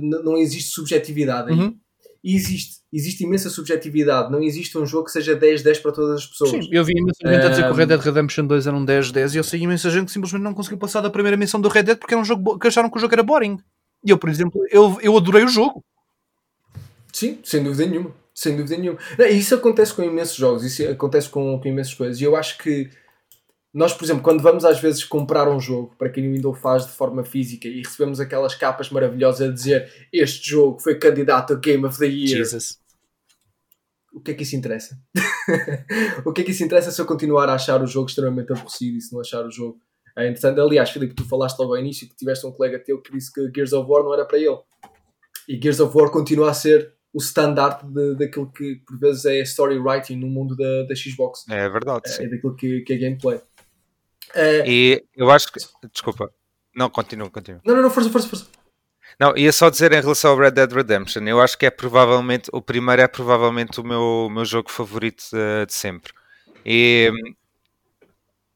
[0.00, 1.58] não existe subjetividade aí.
[1.58, 1.76] Uhum.
[2.24, 4.30] Existe, existe imensa subjetividade.
[4.30, 6.50] Não existe um jogo que seja 10 10 para todas as pessoas.
[6.50, 8.84] Sim, eu vi imensa gente a dizer que o Red Dead Redemption 2 era um
[8.84, 11.60] 10 10 e eu sei imensa gente que simplesmente não conseguiu passar da primeira missão
[11.60, 13.58] do Red Dead porque era um jogo que acharam que o jogo era boring.
[14.04, 15.84] E eu, por exemplo, eu, eu adorei o jogo.
[17.12, 18.12] Sim, sem dúvida nenhuma.
[18.34, 18.98] Sem dúvida nenhuma.
[19.18, 22.20] Não, isso acontece com imensos jogos, isso acontece com, com imensas coisas.
[22.20, 22.88] E eu acho que
[23.78, 26.84] nós, por exemplo, quando vamos às vezes comprar um jogo, para quem ainda o faz
[26.84, 31.56] de forma física, e recebemos aquelas capas maravilhosas a dizer este jogo foi candidato a
[31.56, 32.38] Game of the Year.
[32.38, 32.80] Jesus.
[34.12, 34.98] O que é que isso interessa?
[36.26, 38.98] o que é que isso interessa se eu continuar a achar o jogo extremamente aborrecido
[38.98, 39.80] e se não achar o jogo
[40.16, 40.58] é interessante?
[40.58, 43.48] Aliás, Filipe, tu falaste logo ao início que tiveste um colega teu que disse que
[43.54, 44.58] Gears of War não era para ele.
[45.48, 47.84] E Gears of War continua a ser o standard
[48.18, 51.44] daquilo que por vezes é story writing no mundo da, da Xbox.
[51.48, 52.10] É verdade.
[52.18, 53.40] É, é daquilo que, que é gameplay.
[54.34, 55.60] Uh, e eu acho que.
[55.92, 56.30] Desculpa.
[56.74, 57.60] Não, continua, continua.
[57.64, 58.46] Não, não, não, força, força, força.
[59.18, 62.48] Não, ia só dizer em relação ao Red Dead Redemption, eu acho que é provavelmente,
[62.52, 66.12] o primeiro é provavelmente o meu, meu jogo favorito de, de sempre.
[66.64, 67.10] E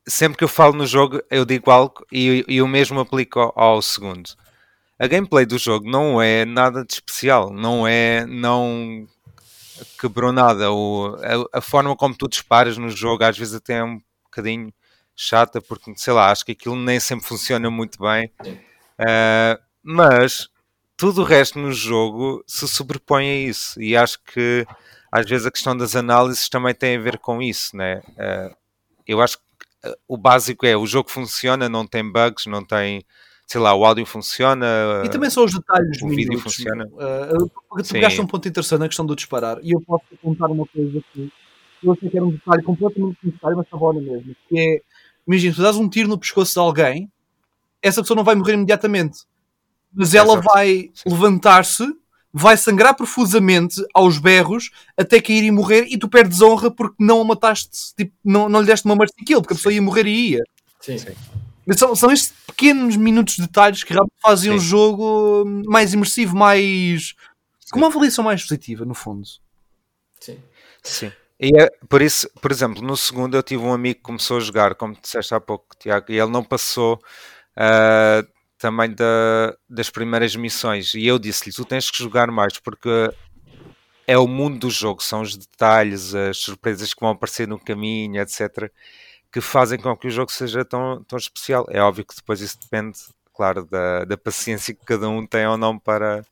[0.07, 3.53] sempre que eu falo no jogo, eu digo algo e, e o mesmo aplico ao,
[3.57, 4.31] ao, segundo.
[4.99, 9.07] A gameplay do jogo não é nada de especial, não é, não
[10.01, 10.71] quebrou nada.
[10.71, 11.17] O,
[11.53, 14.73] a, a forma como tu disparas no jogo às vezes até é um bocadinho
[15.17, 18.31] chata, porque sei lá, acho que aquilo nem sempre funciona muito bem.
[19.01, 20.49] Uh, mas
[20.97, 24.67] tudo o resto no jogo se sobrepõe a isso, e acho que
[25.11, 28.01] às vezes a questão das análises também tem a ver com isso, né?
[28.11, 28.55] Uh,
[29.07, 33.05] eu acho que uh, o básico é o jogo funciona, não tem bugs, não tem
[33.47, 34.67] sei lá, o áudio funciona.
[35.05, 36.87] E também são os detalhes o vídeo funciona.
[36.87, 40.67] Uh, tu pegaste um ponto interessante na questão do disparar, e eu posso contar uma
[40.67, 41.31] coisa que
[41.83, 44.81] eu achei que era um detalhe completamente necessário, mas estava na mesmo, que é
[45.27, 47.11] Imagina, tu dás um tiro no pescoço de alguém,
[47.81, 49.21] essa pessoa não vai morrer imediatamente.
[49.93, 51.85] Mas ela vai levantar-se,
[52.33, 57.21] vai sangrar profusamente aos berros até cair e morrer e tu perdes honra porque não
[57.21, 60.07] a mataste, tipo, não, não lhe deste uma mercy kill, porque a pessoa ia morrer
[60.07, 60.43] e ia.
[60.81, 60.97] Sim.
[60.97, 61.15] Sim.
[61.77, 66.37] São, são estes pequenos minutos de detalhes que realmente fazem o um jogo mais imersivo,
[66.37, 67.15] mais.
[67.71, 69.27] com uma avaliação mais positiva, no fundo.
[70.19, 70.39] Sim.
[70.83, 71.13] Sim.
[71.39, 74.41] E é, por isso, por exemplo, no segundo eu tive um amigo que começou a
[74.41, 76.95] jogar, como disseste há pouco, Tiago, e ele não passou
[77.57, 78.27] uh,
[78.59, 80.95] também da, das primeiras missões.
[80.95, 83.11] E eu disse-lhe: tu tens que jogar mais, porque
[84.07, 88.21] é o mundo do jogo, são os detalhes, as surpresas que vão aparecer no caminho,
[88.21, 88.71] etc.,
[89.33, 91.67] que fazem com que o jogo seja tão, tão especial.
[91.71, 92.99] É óbvio que depois isso depende,
[93.35, 96.25] claro, da, da paciência que cada um tem ou não para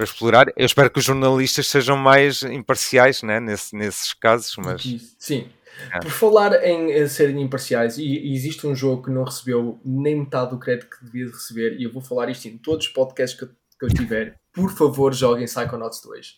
[0.00, 0.52] para explorar.
[0.56, 4.82] Eu espero que os jornalistas sejam mais imparciais né, Nesse, nesses casos, mas...
[5.18, 5.48] Sim.
[5.92, 5.98] É.
[6.00, 10.50] Por falar em serem imparciais, e, e, existe um jogo que não recebeu nem metade
[10.50, 13.44] do crédito que devia receber, e eu vou falar isto em todos os podcasts que
[13.44, 14.38] eu, que eu tiver.
[14.52, 16.34] Por favor, joguem Psychonauts 2.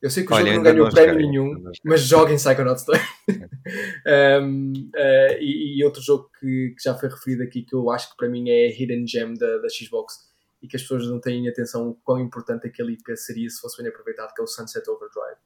[0.00, 2.98] Eu sei que o Olha, jogo não ganhou prémio nenhum, mas joguem Psychonauts 2.
[4.42, 8.10] um, uh, e, e, outro jogo que, que, já foi referido aqui, que eu acho
[8.10, 10.27] que para mim é Hidden Gem da, da Xbox,
[10.62, 13.88] e que as pessoas não têm atenção quão importante aquele IP seria se fosse bem
[13.88, 15.38] aproveitado, que é o Sunset Overdrive.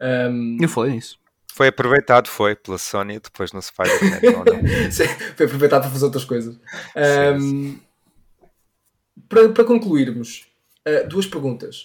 [0.00, 1.18] Um, eu falei nisso.
[1.52, 4.44] Foi aproveitado, foi, pela Sony, depois no Spider-Man.
[5.36, 6.56] foi aproveitado para fazer outras coisas.
[6.56, 7.82] Um, sim, sim.
[9.28, 10.48] Para, para concluirmos,
[10.86, 11.84] uh, duas perguntas.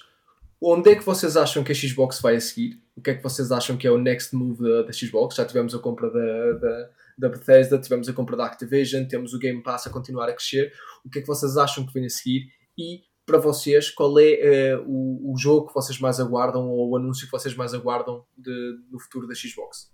[0.61, 2.81] Onde é que vocês acham que a Xbox vai a seguir?
[2.95, 5.35] O que é que vocês acham que é o next move da, da Xbox?
[5.35, 6.89] Já tivemos a compra da, da,
[7.19, 10.71] da Bethesda, tivemos a compra da Activision, temos o Game Pass a continuar a crescer.
[11.03, 12.49] O que é que vocês acham que vem a seguir?
[12.77, 16.97] E para vocês, qual é uh, o, o, jogo que vocês mais aguardam ou o
[16.97, 19.91] anúncio que vocês mais aguardam de, no futuro da Xbox?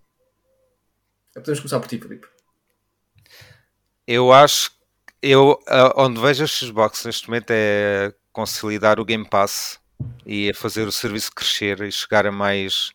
[1.33, 2.27] Podemos começar por ti, Felipe.
[4.07, 4.71] Eu acho
[5.21, 9.79] eu uh, onde vejo a Xbox neste momento é consolidar o Game Pass
[10.23, 12.91] e a fazer o serviço crescer e chegar a mais,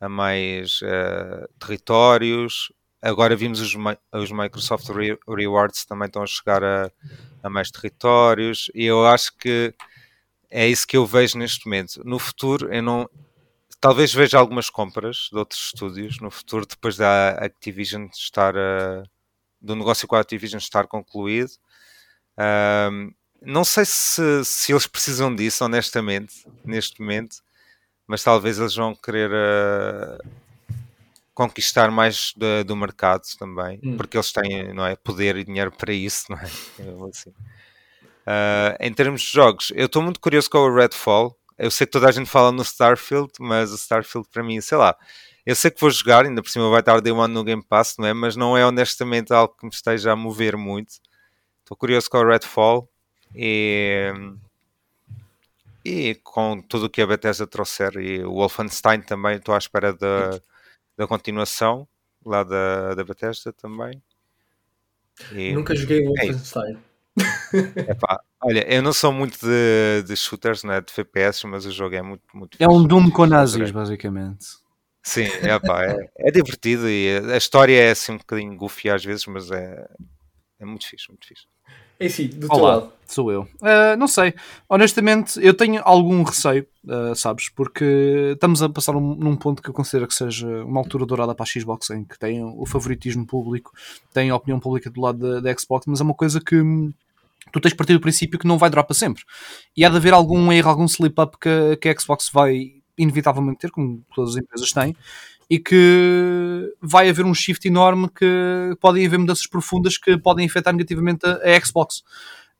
[0.00, 2.72] a mais uh, territórios.
[3.04, 3.74] Agora vimos os,
[4.12, 6.90] os Microsoft Re Rewards também estão a chegar a,
[7.42, 9.74] a mais territórios e eu acho que
[10.50, 12.02] é isso que eu vejo neste momento.
[12.02, 13.08] No futuro, eu não.
[13.78, 18.54] Talvez veja algumas compras de outros estúdios no futuro, depois da Activision estar.
[18.56, 19.06] Uh,
[19.60, 21.50] do negócio com a Activision estar concluído.
[22.90, 27.36] Um, não sei se, se eles precisam disso, honestamente, neste momento,
[28.06, 30.18] mas talvez eles vão querer uh,
[31.34, 33.96] conquistar mais do, do mercado também, hum.
[33.96, 36.44] porque eles têm não é, poder e dinheiro para isso, não é?
[37.10, 37.30] Assim.
[37.30, 41.36] Uh, em termos de jogos, eu estou muito curioso com o Redfall.
[41.58, 44.78] Eu sei que toda a gente fala no Starfield, mas o Starfield para mim, sei
[44.78, 44.96] lá,
[45.44, 47.96] eu sei que vou jogar, ainda por cima vai estar Day One no Game Pass,
[47.98, 48.14] não é?
[48.14, 50.94] Mas não é honestamente algo que me esteja a mover muito.
[51.60, 52.88] Estou curioso com o Redfall
[53.34, 54.12] e,
[55.84, 59.92] e com tudo o que a Bethesda trouxer e o Wolfenstein também estou à espera
[59.92, 60.40] da,
[60.96, 61.86] da continuação
[62.24, 64.02] lá da, da Bethesda também.
[65.32, 66.78] E, Nunca joguei o é Wolfenstein.
[67.88, 71.94] Epá, olha, eu não sou muito de, de shooters, né, de FPS, mas o jogo
[71.94, 74.46] é muito, muito É um Doom com nazis, basicamente.
[75.02, 79.26] Sim, epá, é, é divertido e a história é assim um bocadinho goofy às vezes,
[79.26, 79.86] mas é,
[80.58, 81.46] é muito fixe, muito fixe.
[81.98, 82.92] É sim, do teu Olá, lado.
[83.06, 83.42] sou eu.
[83.60, 84.34] Uh, não sei,
[84.68, 89.70] honestamente, eu tenho algum receio, uh, sabes, porque estamos a passar um, num ponto que
[89.70, 93.26] eu considero que seja uma altura dourada para a Xbox, em que tem o favoritismo
[93.26, 93.72] público,
[94.12, 96.56] tem a opinião pública do lado da, da Xbox, mas é uma coisa que
[97.52, 99.22] tu tens de partir do princípio que não vai durar para sempre.
[99.76, 103.70] E há de haver algum erro, algum slip-up que, que a Xbox vai inevitavelmente ter,
[103.70, 104.96] como todas as empresas têm,
[105.50, 110.72] e que vai haver um shift enorme que podem haver mudanças profundas que podem afetar
[110.72, 111.98] negativamente a, a Xbox.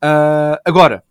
[0.03, 1.03] Uh, agora,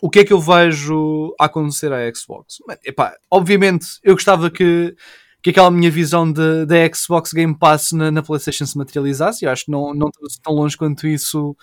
[0.00, 2.58] o que é que eu vejo a acontecer à Xbox?
[2.84, 4.94] Epá, obviamente, eu gostava que,
[5.42, 9.44] que aquela minha visão da Xbox Game Pass na, na, PlayStation se materializasse.
[9.44, 11.56] Eu acho que não, não estamos tão longe quanto isso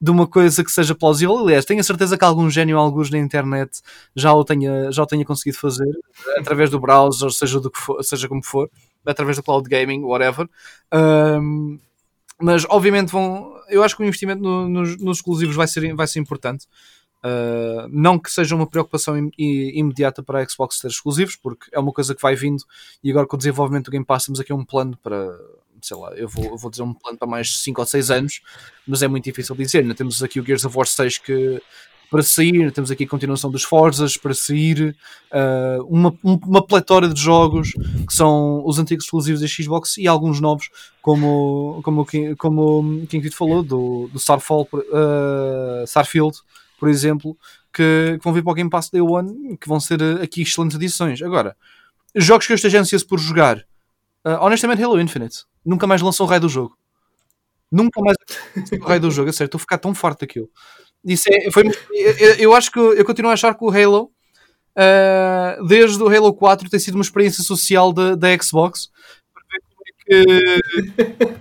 [0.00, 1.38] de uma coisa que seja plausível.
[1.38, 3.80] Aliás, tenho a certeza que algum gênio, alguns na internet,
[4.14, 5.90] já o tenha, já o tenha conseguido fazer
[6.38, 8.70] através do browser, seja, do que for, seja como for,
[9.04, 10.48] através do cloud gaming, whatever.
[10.92, 11.78] Um,
[12.38, 13.54] mas obviamente vão.
[13.68, 16.66] Eu acho que o investimento no, nos, nos, exclusivos vai ser, vai ser importante.
[17.24, 21.80] Uh, não que seja uma preocupação im, imediata para a Xbox ter exclusivos, porque é
[21.80, 22.62] uma coisa que vai vindo
[23.02, 25.36] e agora com o desenvolvimento do Game Pass temos aqui um plano para
[25.86, 28.40] sei lá, eu vou, eu vou dizer um plano para mais 5 ou 6 anos,
[28.86, 29.78] mas é muito difícil dizer.
[29.78, 31.62] Ainda temos aqui o Gears of War 6 que,
[32.10, 34.96] para sair, temos aqui a continuação dos Forzas para sair,
[35.32, 40.40] uh, uma, uma pletora de jogos que são os antigos exclusivos da Xbox e alguns
[40.40, 40.70] novos,
[41.00, 42.04] como, como,
[42.36, 46.36] como o King falou, do, do Starfall, uh, Starfield,
[46.80, 47.36] por exemplo,
[47.72, 50.76] que, que, vão vir para o Game Pass Day One, que vão ser aqui excelentes
[50.76, 51.22] edições.
[51.22, 51.56] Agora,
[52.14, 53.58] jogos que eu esteja ansioso por jogar,
[54.24, 56.76] uh, honestamente, Halo Infinite nunca mais lançou o raio do jogo.
[57.70, 58.16] Nunca mais
[58.80, 60.48] o raio do jogo, é certo, estou a ficar tão farto daquilo.
[61.04, 64.10] Isso é, foi, eu, eu, acho que eu continuo a achar que o Halo,
[64.76, 68.90] uh, desde o Halo 4, tem sido uma experiência social da, Xbox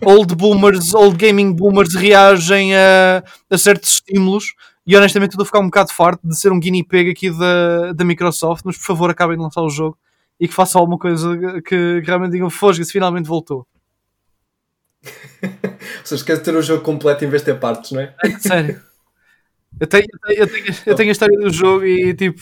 [0.03, 4.53] old boomers, old gaming boomers reagem a, a certos estímulos.
[4.87, 7.93] E honestamente, estou a ficar um bocado farto de ser um guinea pig aqui da,
[7.93, 9.97] da Microsoft, mas por favor, acabem de lançar o jogo
[10.39, 13.65] e que façam alguma coisa que, que realmente digam: Fosga-se, finalmente voltou.
[15.43, 18.13] Ou seja, queres ter o jogo completo em vez de ter partes, não é?
[18.23, 18.81] é sério.
[19.79, 22.41] Eu tenho, eu, tenho, eu tenho a história do jogo e tipo,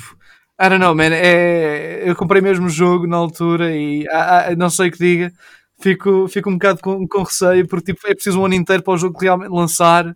[0.60, 1.14] I don't know, man.
[1.14, 5.00] É, eu comprei mesmo o jogo na altura e ah, ah, não sei o que
[5.00, 5.34] diga.
[5.82, 8.94] Fico, fico um bocado com, com receio porque tipo, é preciso um ano inteiro para
[8.94, 10.16] o jogo realmente lançar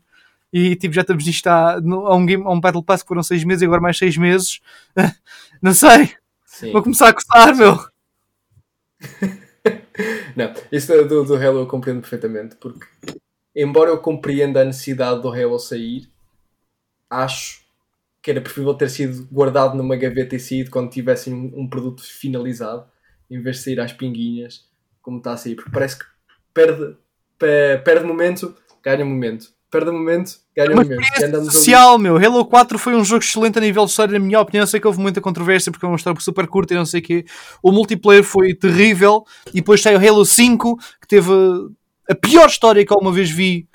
[0.54, 3.44] e tipo, já estamos nisto a, a, um, game, um Battle Pass que foram 6
[3.44, 4.62] meses e agora mais 6 meses.
[5.62, 6.12] não sei.
[6.46, 6.72] Sim.
[6.72, 7.80] Vou começar a coçar, meu.
[10.36, 12.86] não, isso do, do Halo eu compreendo perfeitamente, porque
[13.56, 16.10] embora eu compreenda a necessidade do Halo sair,
[17.10, 17.66] acho
[18.22, 22.04] que era preferível ter sido guardado numa gaveta e saído quando tivessem um, um, produto
[22.04, 22.86] finalizado,
[23.30, 24.66] em vez de sair às pinguinhas,
[25.02, 26.06] como está a sair, porque parece que
[26.54, 26.98] perde,
[27.38, 31.52] perde momento, ganha momento perde o momento, ganha o momento.
[31.52, 32.18] Social, meu.
[32.18, 34.66] Halo 4 foi um jogo excelente a nível de história, na minha opinião.
[34.66, 37.04] Sei que houve muita controvérsia porque é uma história super curta e não sei o
[37.04, 37.26] quê.
[37.62, 39.26] O multiplayer foi terrível.
[39.50, 41.32] E depois saiu Halo 5, que teve
[42.10, 43.68] a pior história que alguma vez vi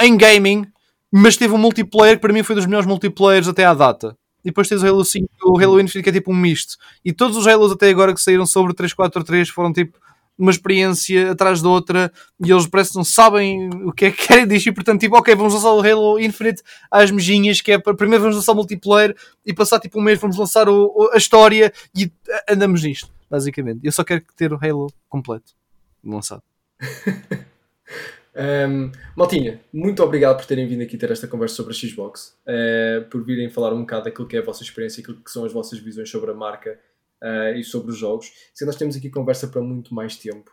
[0.00, 0.64] em gaming,
[1.10, 4.16] mas teve um multiplayer que para mim foi dos melhores multiplayers até à data.
[4.44, 6.76] E depois tens o Halo 5 o Halo Infinite que é tipo um misto.
[7.04, 9.98] E todos os Halos até agora que saíram sobre 343 foram tipo
[10.42, 12.12] uma experiência atrás da outra
[12.44, 15.16] e eles parece que não sabem o que é que querem dizer e portanto tipo,
[15.16, 19.16] ok, vamos lançar o Halo Infinite às mejinhas, que é primeiro vamos lançar o multiplayer
[19.46, 22.10] e passar tipo um mês vamos lançar o, a história e
[22.50, 23.80] andamos nisto, basicamente.
[23.84, 25.52] Eu só quero ter o Halo completo
[26.04, 26.42] lançado.
[28.34, 33.04] Um, Maltinha, muito obrigado por terem vindo aqui ter esta conversa sobre a Xbox, uh,
[33.10, 35.52] por virem falar um bocado daquilo que é a vossa experiência, aquilo que são as
[35.52, 36.78] vossas visões sobre a marca
[37.22, 38.30] uh, e sobre os jogos.
[38.52, 40.50] Se nós temos aqui conversa para muito mais tempo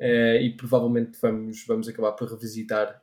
[0.00, 3.02] uh, e provavelmente vamos, vamos acabar por revisitar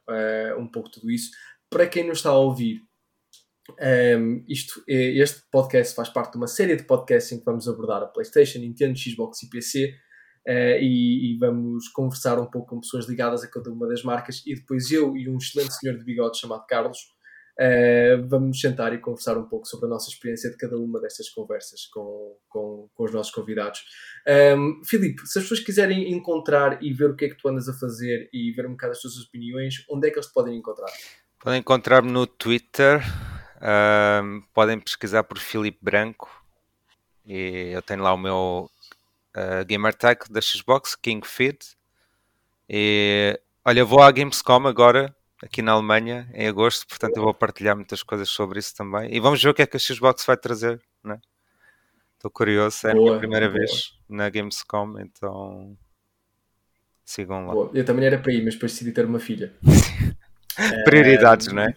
[0.57, 1.31] um pouco tudo isso.
[1.69, 2.81] Para quem não está a ouvir,
[4.17, 8.01] um, isto, este podcast faz parte de uma série de podcasts em que vamos abordar
[8.01, 9.93] a PlayStation, Nintendo, Xbox e PC
[10.47, 14.41] Uh, e, e, vamos conversar um pouco com pessoas ligadas a cada uma das marcas
[14.47, 16.97] e depois eu e um excelente senhor de bigode chamado Carlos
[17.59, 21.29] uh, vamos sentar e conversar um pouco sobre a nossa experiência de cada uma destas
[21.29, 23.81] conversas com, com, com os nossos convidados.
[24.25, 27.49] Um, ehm, Filipe, se as pessoas quiserem encontrar e ver o que é que tu
[27.49, 30.33] andas a fazer e ver um bocado as tuas opiniões, onde é que eles te
[30.33, 30.89] podem encontrar?
[31.39, 33.01] Podem encontrar-me no Twitter,
[33.61, 36.39] ehm, podem pesquisar por Filipe Branco
[37.25, 38.71] e eu tenho lá o meu
[39.37, 41.77] uh, Gamertag da Xbox, King Fit.
[42.67, 47.75] E olha, vou à Gamescom agora, aqui na Alemanha, em agosto, portanto eu vou partilhar
[47.75, 49.13] muitas coisas sobre isso também.
[49.13, 51.19] E vamos ver o que é que a Xbox vai trazer, né?
[52.15, 53.59] Estou curioso, é a minha primeira boa.
[53.59, 55.77] vez na Gamescom, então
[57.05, 57.53] sigam lá.
[57.53, 57.71] Boa.
[57.73, 59.55] Eu também era para ir, mas depois decidi ter uma filha.
[60.83, 61.73] Prioridades, não é?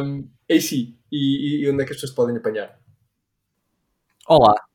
[0.00, 0.96] um, é sim.
[1.12, 2.78] E, e onde é que as pessoas podem apanhar?
[4.26, 4.67] Olá.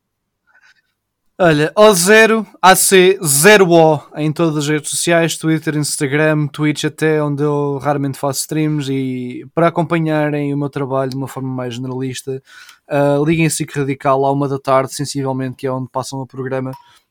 [1.40, 8.20] Olha, O0, AC0O em todas as redes sociais, Twitter, Instagram, Twitch até, onde eu raramente
[8.20, 12.40] faço streams e para acompanharem o meu trabalho de uma forma mais generalista,
[12.88, 16.70] uh, liguem SIC Radical à uma da tarde, sensivelmente, que é onde passam o programa.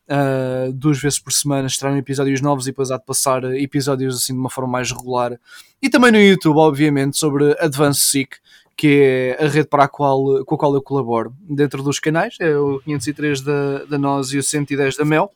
[0.09, 4.35] Uh, duas vezes por semana extraem episódios novos e depois há de passar episódios assim
[4.35, 5.37] de uma forma mais regular.
[5.83, 8.37] E também no YouTube, obviamente, sobre Advanced Seek,
[8.77, 12.37] que é a rede para a qual, com a qual eu colaboro dentro dos canais,
[12.41, 15.31] é o 503 da, da Nós e o 110 da Mel.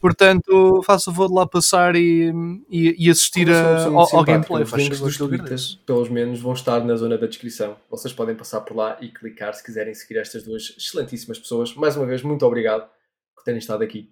[0.00, 2.32] Portanto, faço o favor de lá passar e,
[2.70, 4.62] e, e assistir a, ao, ao gameplay.
[4.62, 7.76] Os links dos tweets, pelos menos, vão estar na zona da descrição.
[7.90, 11.74] Vocês podem passar por lá e clicar se quiserem seguir estas duas excelentíssimas pessoas.
[11.74, 12.88] Mais uma vez, muito obrigado
[13.34, 14.08] por terem estado aqui.